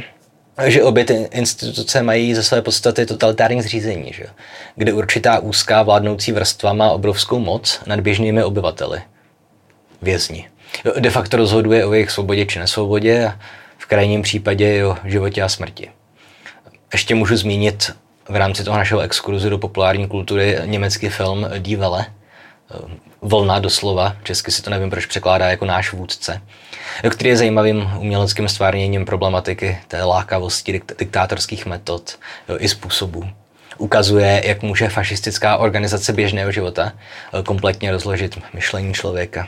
že 0.65 0.83
obě 0.83 1.05
ty 1.05 1.13
instituce 1.31 2.03
mají 2.03 2.35
ze 2.35 2.43
své 2.43 2.61
podstaty 2.61 3.05
totalitární 3.05 3.61
zřízení, 3.61 4.13
že? 4.13 4.25
kde 4.75 4.93
určitá 4.93 5.39
úzká 5.39 5.83
vládnoucí 5.83 6.31
vrstva 6.31 6.73
má 6.73 6.91
obrovskou 6.91 7.39
moc 7.39 7.79
nad 7.85 7.99
běžnými 7.99 8.43
obyvateli. 8.43 9.01
Vězni 10.01 10.47
de 10.99 11.09
facto 11.09 11.37
rozhoduje 11.37 11.85
o 11.85 11.93
jejich 11.93 12.11
svobodě 12.11 12.45
či 12.45 12.59
nesvobodě 12.59 13.25
a 13.27 13.39
v 13.77 13.85
krajním 13.85 14.21
případě 14.21 14.85
o 14.85 14.97
životě 15.05 15.41
a 15.41 15.49
smrti. 15.49 15.89
Ještě 16.93 17.15
můžu 17.15 17.37
zmínit 17.37 17.95
v 18.29 18.35
rámci 18.35 18.63
toho 18.63 18.77
našeho 18.77 19.01
exkurzu 19.01 19.49
do 19.49 19.57
populární 19.57 20.07
kultury 20.07 20.57
německý 20.65 21.09
film 21.09 21.47
Die 21.57 21.77
Welle, 21.77 22.05
Volná 23.21 23.59
doslova, 23.59 24.15
česky 24.23 24.51
si 24.51 24.61
to 24.61 24.69
nevím, 24.69 24.89
proč 24.89 25.05
překládá 25.05 25.49
jako 25.49 25.65
náš 25.65 25.93
vůdce, 25.93 26.41
který 27.09 27.29
je 27.29 27.37
zajímavým 27.37 27.89
uměleckým 27.97 28.47
stvárněním 28.47 29.05
problematiky 29.05 29.77
té 29.87 30.03
lákavosti 30.03 30.81
diktátorských 30.99 31.65
metod 31.65 32.19
i 32.57 32.69
způsobů. 32.69 33.29
Ukazuje, 33.77 34.41
jak 34.45 34.61
může 34.61 34.89
fašistická 34.89 35.57
organizace 35.57 36.13
běžného 36.13 36.51
života 36.51 36.91
kompletně 37.45 37.91
rozložit 37.91 38.39
myšlení 38.53 38.93
člověka. 38.93 39.47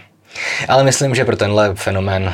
Ale 0.68 0.84
myslím, 0.84 1.16
že 1.16 1.26
pro 1.26 1.38
tenhle 1.38 1.76
fenomén 1.76 2.34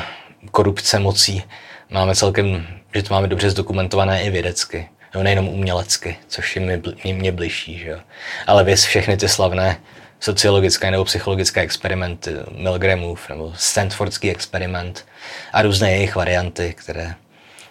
korupce 0.50 0.98
mocí 0.98 1.42
máme 1.90 2.14
celkem, 2.14 2.66
že 2.94 3.02
to 3.02 3.14
máme 3.14 3.28
dobře 3.28 3.50
zdokumentované 3.50 4.22
i 4.22 4.30
vědecky. 4.30 4.88
No, 5.14 5.22
nejenom 5.22 5.48
umělecky, 5.48 6.16
což 6.28 6.56
je 6.56 6.62
mě, 6.62 6.82
mě, 7.14 7.32
bližší. 7.32 7.78
Že 7.78 7.88
jo. 7.88 7.98
Ale 8.46 8.64
věc 8.64 8.84
všechny 8.84 9.16
ty 9.16 9.28
slavné 9.28 9.80
sociologické 10.20 10.90
nebo 10.90 11.04
psychologické 11.04 11.60
experimenty, 11.60 12.30
Milgramův 12.50 13.28
nebo 13.28 13.52
Stanfordský 13.56 14.30
experiment 14.30 15.04
a 15.52 15.62
různé 15.62 15.92
jejich 15.92 16.16
varianty, 16.16 16.74
které 16.78 17.14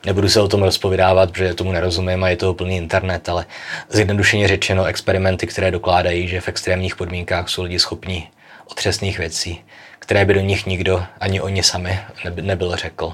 nebudu 0.05 0.29
se 0.29 0.41
o 0.41 0.47
tom 0.47 0.63
rozpovídávat, 0.63 1.31
protože 1.31 1.53
tomu 1.53 1.71
nerozumím 1.71 2.23
a 2.23 2.29
je 2.29 2.38
to 2.38 2.53
plný 2.53 2.77
internet, 2.77 3.29
ale 3.29 3.45
zjednodušeně 3.89 4.47
řečeno 4.47 4.85
experimenty, 4.85 5.47
které 5.47 5.71
dokládají, 5.71 6.27
že 6.27 6.41
v 6.41 6.47
extrémních 6.47 6.95
podmínkách 6.95 7.49
jsou 7.49 7.63
lidi 7.63 7.79
schopni 7.79 8.29
otřesných 8.71 9.17
věcí 9.17 9.63
které 10.05 10.25
by 10.25 10.33
do 10.33 10.41
nich 10.41 10.65
nikdo, 10.65 11.03
ani 11.19 11.41
oni 11.41 11.63
sami, 11.63 11.99
nebyl 12.41 12.75
řekl. 12.75 13.13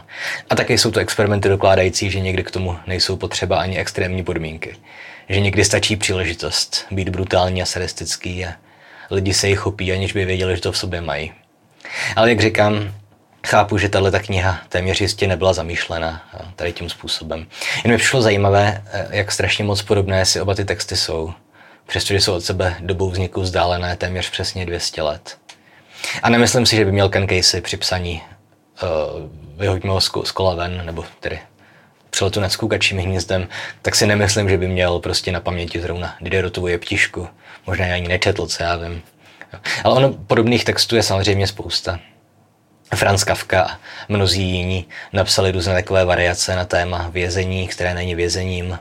A 0.50 0.56
také 0.56 0.74
jsou 0.74 0.92
to 0.92 1.00
experimenty 1.00 1.50
dokládající, 1.50 2.12
že 2.12 2.20
někdy 2.20 2.44
k 2.44 2.52
tomu 2.52 2.78
nejsou 2.88 3.18
potřeba 3.18 3.60
ani 3.60 3.78
extrémní 3.78 4.24
podmínky. 4.24 4.76
Že 5.30 5.40
někdy 5.40 5.66
stačí 5.66 5.96
příležitost 5.96 6.86
být 6.92 7.10
brutální 7.10 7.62
a 7.62 7.66
sadistický 7.66 8.46
a 8.46 8.54
lidi 9.12 9.34
se 9.34 9.48
jich 9.48 9.60
chopí, 9.60 9.92
aniž 9.92 10.14
by 10.14 10.26
věděli, 10.26 10.56
že 10.56 10.62
to 10.62 10.72
v 10.72 10.78
sobě 10.78 11.02
mají. 11.02 11.32
Ale 12.16 12.30
jak 12.30 12.42
říkám, 12.42 12.94
chápu, 13.48 13.78
že 13.78 13.90
tahle 13.90 14.20
kniha 14.20 14.62
téměř 14.70 15.02
jistě 15.02 15.28
nebyla 15.28 15.54
zamýšlena 15.54 16.30
tady 16.56 16.74
tím 16.74 16.90
způsobem. 16.90 17.46
Jen 17.84 17.92
mi 17.92 17.98
přišlo 17.98 18.22
zajímavé, 18.22 18.84
jak 19.10 19.32
strašně 19.32 19.64
moc 19.64 19.82
podobné 19.82 20.26
si 20.26 20.42
oba 20.42 20.56
ty 20.56 20.66
texty 20.66 20.96
jsou, 20.96 21.34
přestože 21.88 22.22
jsou 22.22 22.34
od 22.34 22.42
sebe 22.42 22.76
dobou 22.80 23.10
vzniku 23.10 23.42
vzdálené 23.42 23.96
téměř 23.96 24.30
přesně 24.30 24.66
200 24.66 25.02
let. 25.02 25.38
A 26.24 26.30
nemyslím 26.30 26.66
si, 26.66 26.76
že 26.76 26.86
by 26.86 26.92
měl 26.92 27.10
Ken 27.10 27.28
Casey 27.28 27.62
při 27.62 27.78
psaní 27.78 28.22
uh, 28.84 28.90
vyhoďme 29.58 29.92
ho 29.92 30.02
z 30.02 30.32
kola 30.32 30.56
ven, 30.56 30.82
nebo 30.86 31.06
tedy 31.20 31.40
přiletu 32.10 32.40
nad 32.40 32.52
skůkačím 32.52 32.98
hnízdem, 32.98 33.48
tak 33.82 33.96
si 33.96 34.08
nemyslím, 34.08 34.50
že 34.50 34.58
by 34.58 34.68
měl 34.68 35.00
prostě 35.00 35.32
na 35.32 35.40
paměti 35.40 35.82
zrovna 35.82 36.16
Diderotovu 36.22 36.68
jeptišku. 36.68 37.28
Možná 37.68 37.86
ani 37.86 38.08
nečetl, 38.08 38.48
co 38.48 38.64
já 38.64 38.76
vím. 38.76 39.02
Ale 39.84 39.96
ono 39.96 40.14
podobných 40.14 40.66
textů 40.66 40.96
je 40.96 41.04
samozřejmě 41.04 41.48
spousta. 41.48 42.00
Franz 42.96 43.24
Kafka 43.24 43.64
a 43.64 43.78
mnozí 44.10 44.44
jiní 44.44 44.86
napsali 45.14 45.52
různé 45.52 45.74
takové 45.74 46.06
variace 46.06 46.56
na 46.56 46.66
téma 46.66 47.10
vězení, 47.12 47.68
které 47.68 47.94
není 47.94 48.16
vězením, 48.16 48.80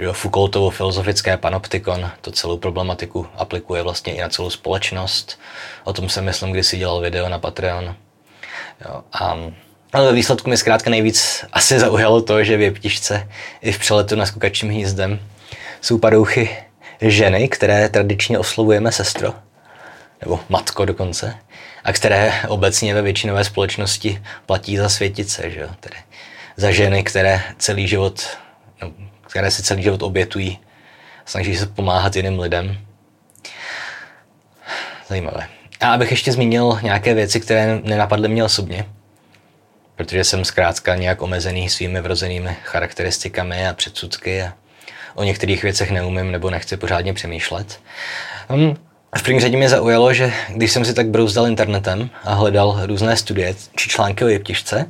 Jo, 0.00 0.12
Foucaultovo 0.12 0.70
filozofické 0.70 1.36
panoptikon 1.36 2.10
to 2.20 2.30
celou 2.30 2.56
problematiku 2.56 3.26
aplikuje 3.36 3.82
vlastně 3.82 4.14
i 4.14 4.20
na 4.20 4.28
celou 4.28 4.50
společnost. 4.50 5.38
O 5.84 5.92
tom 5.92 6.08
jsem 6.08 6.24
myslím, 6.24 6.52
když 6.52 6.66
si 6.66 6.78
dělal 6.78 7.00
video 7.00 7.28
na 7.28 7.38
Patreon. 7.38 7.96
Jo, 8.84 9.02
a 9.12 9.36
ale 9.92 10.06
ve 10.06 10.12
výsledku 10.12 10.50
mi 10.50 10.56
zkrátka 10.56 10.90
nejvíc 10.90 11.44
asi 11.52 11.78
zaujalo 11.78 12.22
to, 12.22 12.44
že 12.44 12.56
v 12.56 12.60
jeptišce 12.60 13.28
i 13.60 13.72
v 13.72 13.78
přeletu 13.78 14.16
na 14.16 14.26
skukačím 14.26 14.68
hnízdem 14.68 15.20
jsou 15.80 15.98
padouchy 15.98 16.56
ženy, 17.00 17.48
které 17.48 17.88
tradičně 17.88 18.38
oslovujeme 18.38 18.92
sestro, 18.92 19.34
nebo 20.20 20.40
matko 20.48 20.84
dokonce, 20.84 21.34
a 21.84 21.92
které 21.92 22.32
obecně 22.48 22.94
ve 22.94 23.02
většinové 23.02 23.44
společnosti 23.44 24.22
platí 24.46 24.76
za 24.76 24.88
světice, 24.88 25.50
že 25.50 25.60
jo? 25.60 25.68
Tedy 25.80 25.96
za 26.56 26.70
ženy, 26.70 27.04
které 27.04 27.42
celý 27.58 27.88
život, 27.88 28.26
no, 28.82 28.92
které 29.30 29.50
si 29.50 29.62
celý 29.62 29.82
život 29.82 30.02
obětují, 30.02 30.58
snaží 31.24 31.56
se 31.56 31.66
pomáhat 31.66 32.16
jiným 32.16 32.40
lidem. 32.40 32.78
Zajímavé. 35.08 35.48
A 35.80 35.92
abych 35.92 36.10
ještě 36.10 36.32
zmínil 36.32 36.78
nějaké 36.82 37.14
věci, 37.14 37.40
které 37.40 37.80
nenapadly 37.84 38.28
mě 38.28 38.44
osobně, 38.44 38.84
protože 39.96 40.24
jsem 40.24 40.44
zkrátka 40.44 40.94
nějak 40.94 41.22
omezený 41.22 41.68
svými 41.68 42.00
vrozenými 42.00 42.56
charakteristikami 42.64 43.68
a 43.68 43.74
předsudky 43.74 44.42
a 44.42 44.52
o 45.14 45.24
některých 45.24 45.62
věcech 45.62 45.90
neumím 45.90 46.32
nebo 46.32 46.50
nechci 46.50 46.76
pořádně 46.76 47.14
přemýšlet. 47.14 47.80
Um, 48.48 48.76
v 49.18 49.22
první 49.22 49.40
řadě 49.40 49.56
mě 49.56 49.68
zaujalo, 49.68 50.12
že 50.12 50.32
když 50.48 50.72
jsem 50.72 50.84
si 50.84 50.94
tak 50.94 51.08
brouzdal 51.08 51.46
internetem 51.46 52.10
a 52.24 52.34
hledal 52.34 52.80
různé 52.86 53.16
studie 53.16 53.54
či 53.76 53.88
články 53.88 54.24
o 54.24 54.28
jeptišce, 54.28 54.86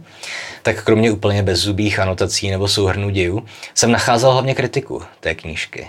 tak 0.62 0.84
kromě 0.84 1.10
úplně 1.10 1.42
bezzubých 1.42 1.98
anotací 1.98 2.50
nebo 2.50 2.68
souhrnů 2.68 3.10
dějů 3.10 3.46
jsem 3.74 3.92
nacházel 3.92 4.32
hlavně 4.32 4.54
kritiku 4.54 5.02
té 5.20 5.34
knížky. 5.34 5.88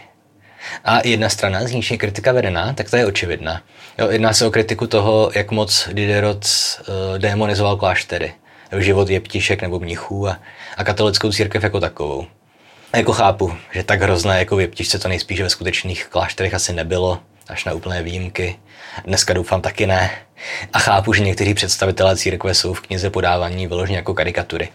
A 0.86 1.08
jedna 1.08 1.30
strana, 1.30 1.68
z 1.68 1.72
níž 1.72 1.92
je 1.92 1.98
kritika 1.98 2.32
vedená, 2.32 2.74
tak 2.74 2.90
to 2.90 2.96
je 2.96 3.06
očividná. 3.06 3.62
Jo, 3.98 4.10
jedná 4.10 4.34
se 4.34 4.46
o 4.46 4.52
kritiku 4.52 4.88
toho, 4.88 5.32
jak 5.36 5.52
moc 5.52 5.90
Diderot 5.94 6.46
uh, 6.46 7.18
demonizoval 7.18 7.78
kláštery, 7.78 8.34
život 8.78 9.10
jeptišek 9.10 9.62
nebo 9.62 9.80
mnichů 9.80 10.28
a, 10.28 10.40
a 10.78 10.84
katolickou 10.84 11.32
církev 11.32 11.64
jako 11.64 11.80
takovou. 11.80 12.26
A 12.94 12.98
jako 12.98 13.14
chápu, 13.14 13.54
že 13.72 13.84
tak 13.84 14.02
hrozné 14.02 14.40
jako 14.40 14.56
v 14.56 14.62
jeptišce 14.62 15.00
to 15.00 15.08
nejspíš 15.08 15.42
ve 15.42 15.50
skutečných 15.50 16.08
klášterech 16.08 16.54
asi 16.54 16.74
nebylo, 16.74 17.20
až 17.52 17.66
na 17.66 17.74
úplné 17.74 18.04
výjimky. 18.04 18.60
Dneska 19.06 19.34
doufám 19.34 19.62
taky 19.62 19.88
ne. 19.88 20.12
A 20.74 20.80
chápu, 20.80 21.14
že 21.14 21.24
někteří 21.24 21.54
představitelé 21.54 22.18
církve 22.18 22.54
jsou 22.54 22.74
v 22.74 22.82
knize 22.82 23.10
podávaní 23.10 23.68
vyloženě 23.68 23.98
jako 23.98 24.14
karikatury. 24.14 24.70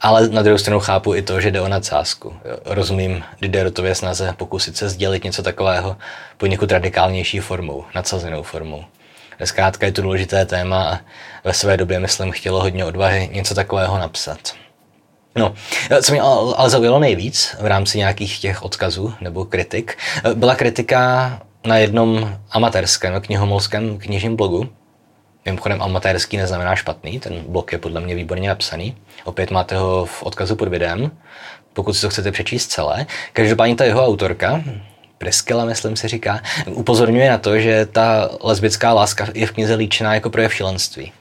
Ale 0.00 0.28
na 0.28 0.42
druhou 0.42 0.58
stranu 0.58 0.80
chápu 0.80 1.14
i 1.14 1.22
to, 1.22 1.40
že 1.40 1.50
jde 1.50 1.60
o 1.60 1.68
nadsázku. 1.68 2.36
Rozumím 2.64 3.24
Diderotově 3.40 3.94
snaze 3.94 4.34
pokusit 4.36 4.76
se 4.76 4.88
sdělit 4.88 5.24
něco 5.24 5.42
takového 5.42 5.96
poněkud 6.36 6.72
radikálnější 6.72 7.40
formou, 7.40 7.84
nadsazenou 7.94 8.42
formou. 8.42 8.84
Zkrátka 9.44 9.86
je 9.86 9.92
to 9.92 10.02
důležité 10.02 10.46
téma 10.46 10.90
a 10.90 11.00
ve 11.44 11.54
své 11.54 11.76
době, 11.76 12.00
myslím, 12.00 12.32
chtělo 12.32 12.60
hodně 12.60 12.84
odvahy 12.84 13.28
něco 13.32 13.54
takového 13.54 13.98
napsat. 13.98 14.38
No, 15.36 15.54
co 16.02 16.12
mě 16.12 16.20
ale 16.20 16.70
zaujalo 16.70 16.98
nejvíc 16.98 17.56
v 17.60 17.66
rámci 17.66 17.98
nějakých 17.98 18.38
těch 18.38 18.62
odkazů 18.62 19.14
nebo 19.20 19.44
kritik, 19.44 19.98
byla 20.34 20.54
kritika 20.54 21.40
na 21.66 21.76
jednom 21.76 22.38
amatérském 22.50 23.20
knihomolském 23.20 23.98
knižním 23.98 24.36
blogu. 24.36 24.68
Mimochodem 25.44 25.82
amatérský 25.82 26.36
neznamená 26.36 26.76
špatný, 26.76 27.20
ten 27.20 27.44
blog 27.48 27.72
je 27.72 27.78
podle 27.78 28.00
mě 28.00 28.14
výborně 28.14 28.48
napsaný. 28.48 28.96
Opět 29.24 29.50
máte 29.50 29.76
ho 29.76 30.04
v 30.04 30.22
odkazu 30.22 30.56
pod 30.56 30.68
videem, 30.68 31.10
pokud 31.72 31.92
si 31.92 32.00
to 32.00 32.10
chcete 32.10 32.32
přečíst 32.32 32.66
celé. 32.66 33.06
Každopádně 33.32 33.76
ta 33.76 33.84
jeho 33.84 34.06
autorka, 34.06 34.62
Preskela, 35.18 35.64
myslím 35.64 35.96
se 35.96 36.08
říká, 36.08 36.40
upozorňuje 36.66 37.30
na 37.30 37.38
to, 37.38 37.58
že 37.58 37.86
ta 37.86 38.30
lesbická 38.42 38.92
láska 38.92 39.28
je 39.34 39.46
v 39.46 39.52
knize 39.52 39.74
líčená 39.74 40.14
jako 40.14 40.30
projev 40.30 40.54
šilenství 40.54 41.12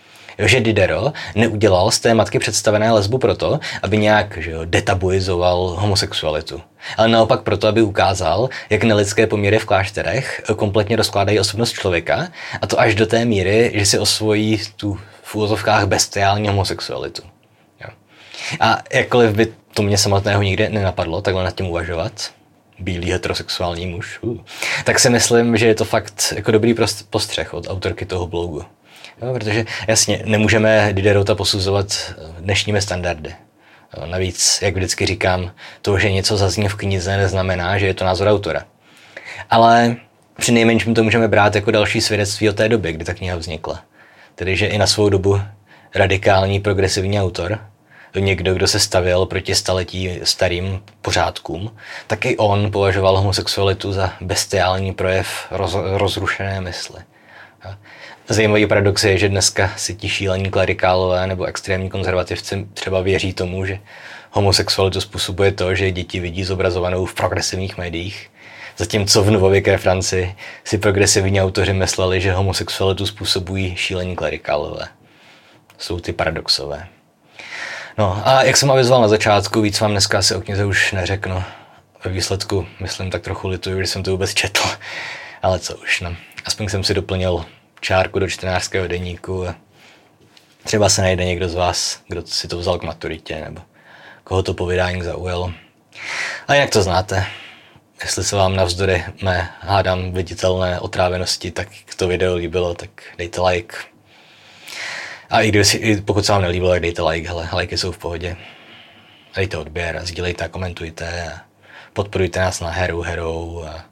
že 0.47 0.59
Didero 0.59 1.13
neudělal 1.35 1.91
z 1.91 1.99
té 1.99 2.13
matky 2.13 2.39
představené 2.39 2.91
lesbu 2.91 3.17
proto, 3.17 3.59
aby 3.83 3.97
nějak 3.97 4.37
že 4.37 4.51
jo, 4.51 4.61
detabuizoval 4.65 5.75
homosexualitu. 5.79 6.61
Ale 6.97 7.07
naopak 7.07 7.41
proto, 7.41 7.67
aby 7.67 7.81
ukázal, 7.81 8.49
jak 8.69 8.83
nelidské 8.83 9.27
poměry 9.27 9.59
v 9.59 9.65
klášterech 9.65 10.41
kompletně 10.55 10.95
rozkládají 10.95 11.39
osobnost 11.39 11.71
člověka 11.71 12.27
a 12.61 12.67
to 12.67 12.79
až 12.79 12.95
do 12.95 13.05
té 13.05 13.25
míry, 13.25 13.71
že 13.73 13.85
si 13.85 13.99
osvojí 13.99 14.61
tu 14.75 14.99
v 15.23 15.35
úvozovkách 15.35 15.85
bestiální 15.85 16.47
homosexualitu. 16.47 17.21
Jo. 17.81 17.89
A 18.59 18.77
jakkoliv 18.93 19.31
by 19.31 19.53
to 19.73 19.81
mě 19.81 19.97
samotného 19.97 20.41
nikdy 20.41 20.69
nenapadlo 20.69 21.21
takhle 21.21 21.43
nad 21.43 21.55
tím 21.55 21.67
uvažovat, 21.67 22.31
bílý 22.79 23.11
heterosexuální 23.11 23.87
muž, 23.87 24.19
uh, 24.21 24.37
tak 24.83 24.99
si 24.99 25.09
myslím, 25.09 25.57
že 25.57 25.67
je 25.67 25.75
to 25.75 25.85
fakt 25.85 26.33
jako 26.35 26.51
dobrý 26.51 26.75
postřeh 27.09 27.53
od 27.53 27.67
autorky 27.69 28.05
toho 28.05 28.27
blogu. 28.27 28.65
Jo, 29.21 29.33
protože 29.33 29.65
jasně, 29.87 30.21
nemůžeme 30.25 30.89
Diderota 30.93 31.35
posuzovat 31.35 31.87
eh, 32.09 32.41
dnešními 32.41 32.81
standardy. 32.81 33.35
Jo, 33.97 34.05
navíc, 34.05 34.59
jak 34.61 34.75
vždycky 34.75 35.05
říkám, 35.05 35.51
to, 35.81 35.99
že 35.99 36.11
něco 36.11 36.37
zazní 36.37 36.67
v 36.67 36.75
knize, 36.75 37.17
neznamená, 37.17 37.77
že 37.77 37.85
je 37.85 37.93
to 37.93 38.05
názor 38.05 38.27
autora. 38.27 38.65
Ale 39.49 39.95
při 40.37 40.51
nejmenším 40.51 40.93
to 40.93 41.03
můžeme 41.03 41.27
brát 41.27 41.55
jako 41.55 41.71
další 41.71 42.01
svědectví 42.01 42.49
o 42.49 42.53
té 42.53 42.69
době, 42.69 42.93
kdy 42.93 43.05
ta 43.05 43.13
kniha 43.13 43.35
vznikla. 43.35 43.83
Tedy, 44.35 44.55
že 44.55 44.67
i 44.67 44.77
na 44.77 44.87
svou 44.87 45.09
dobu 45.09 45.41
radikální 45.95 46.59
progresivní 46.59 47.21
autor, 47.21 47.59
někdo, 48.19 48.53
kdo 48.53 48.67
se 48.67 48.79
stavěl 48.79 49.25
proti 49.25 49.55
staletí 49.55 50.19
starým 50.23 50.83
pořádkům, 51.01 51.75
tak 52.07 52.25
i 52.25 52.37
on 52.37 52.71
považoval 52.71 53.17
homosexualitu 53.17 53.93
za 53.93 54.13
bestiální 54.21 54.93
projev 54.93 55.27
roz, 55.51 55.75
rozrušené 55.97 56.61
mysli. 56.61 57.01
Zajímavý 58.29 58.67
paradox 58.67 59.03
je, 59.03 59.17
že 59.17 59.29
dneska 59.29 59.71
si 59.77 59.95
ti 59.95 60.09
šílení 60.09 60.49
klerikálové 60.49 61.27
nebo 61.27 61.45
extrémní 61.45 61.89
konzervativci 61.89 62.67
třeba 62.73 63.01
věří 63.01 63.33
tomu, 63.33 63.65
že 63.65 63.79
homosexualitu 64.31 65.01
způsobuje 65.01 65.51
to, 65.51 65.75
že 65.75 65.91
děti 65.91 66.19
vidí 66.19 66.43
zobrazovanou 66.43 67.05
v 67.05 67.13
progresivních 67.13 67.77
médiích, 67.77 68.31
zatímco 68.77 69.23
v 69.23 69.31
novověké 69.31 69.77
Francii 69.77 70.35
si 70.63 70.77
progresivní 70.77 71.41
autoři 71.41 71.73
mysleli, 71.73 72.21
že 72.21 72.33
homosexualitu 72.33 73.05
způsobují 73.05 73.75
šílení 73.75 74.15
klerikálové. 74.15 74.87
Jsou 75.77 75.99
ty 75.99 76.13
paradoxové. 76.13 76.87
No 77.97 78.21
a 78.25 78.43
jak 78.43 78.57
jsem 78.57 78.71
avizoval 78.71 79.01
na 79.01 79.07
začátku, 79.07 79.61
víc 79.61 79.79
vám 79.79 79.91
dneska 79.91 80.19
asi 80.19 80.35
o 80.35 80.41
knize 80.41 80.65
už 80.65 80.91
neřeknu. 80.91 81.43
Ve 82.05 82.11
výsledku, 82.11 82.67
myslím, 82.79 83.11
tak 83.11 83.21
trochu 83.21 83.47
lituju, 83.47 83.81
že 83.81 83.87
jsem 83.87 84.03
to 84.03 84.11
vůbec 84.11 84.33
četl. 84.33 84.61
Ale 85.41 85.59
co 85.59 85.75
už, 85.75 86.01
no. 86.01 86.15
Aspoň 86.45 86.69
jsem 86.69 86.83
si 86.83 86.93
doplnil 86.93 87.45
čárku 87.81 88.19
do 88.19 88.27
čtenářského 88.27 88.87
deníku 88.87 89.47
a 89.47 89.55
třeba 90.63 90.89
se 90.89 91.01
najde 91.01 91.25
někdo 91.25 91.49
z 91.49 91.55
vás, 91.55 92.01
kdo 92.07 92.27
si 92.27 92.47
to 92.47 92.57
vzal 92.57 92.79
k 92.79 92.83
maturitě 92.83 93.41
nebo 93.41 93.61
koho 94.23 94.43
to 94.43 94.53
povídání 94.53 95.01
zaujalo. 95.01 95.53
A 96.47 96.53
jak 96.53 96.69
to 96.69 96.81
znáte, 96.81 97.25
jestli 98.01 98.23
se 98.23 98.35
vám 98.35 98.55
navzdory 98.55 99.05
mé 99.23 99.49
hádám 99.59 100.11
viditelné 100.11 100.79
otrávenosti, 100.79 101.51
tak 101.51 101.67
to 101.95 102.07
video 102.07 102.35
líbilo, 102.35 102.73
tak 102.73 102.89
dejte 103.17 103.41
like. 103.41 103.75
A 105.29 105.41
i 105.41 105.49
když, 105.49 105.77
pokud 106.05 106.25
se 106.25 106.31
vám 106.31 106.41
nelíbilo, 106.41 106.71
tak 106.71 106.81
dejte 106.81 107.01
like, 107.01 107.27
hele, 107.27 107.49
lajky 107.53 107.77
jsou 107.77 107.91
v 107.91 107.97
pohodě. 107.97 108.37
Dejte 109.35 109.57
odběr, 109.57 109.99
sdílejte 110.03 110.45
a 110.45 110.47
komentujte 110.47 111.31
a 111.31 111.41
podporujte 111.93 112.39
nás 112.39 112.59
na 112.59 112.69
Heru 112.69 113.01
Herou 113.01 113.63
a 113.63 113.85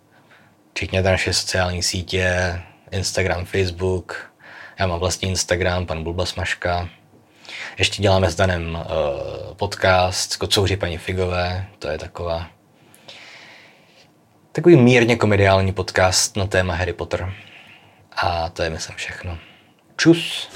čekněte 0.73 1.11
naše 1.11 1.33
sociální 1.33 1.83
sítě, 1.83 2.59
Instagram, 2.91 3.45
Facebook. 3.45 4.33
Já 4.79 4.87
mám 4.87 4.99
vlastní 4.99 5.29
Instagram, 5.29 5.85
pan 5.85 6.03
Bulba 6.03 6.25
Smaška. 6.25 6.89
Ještě 7.77 8.01
děláme 8.01 8.31
s 8.31 8.35
Danem 8.35 8.75
uh, 8.75 9.53
podcast 9.55 10.35
Kocouři 10.37 10.77
paní 10.77 10.97
Figové. 10.97 11.65
To 11.79 11.87
je 11.87 11.97
taková 11.97 12.47
takový 14.51 14.75
mírně 14.75 15.15
komediální 15.15 15.73
podcast 15.73 16.37
na 16.37 16.47
téma 16.47 16.73
Harry 16.73 16.93
Potter. 16.93 17.33
A 18.11 18.49
to 18.49 18.63
je 18.63 18.69
myslím 18.69 18.95
všechno. 18.95 19.37
Čus! 19.97 20.49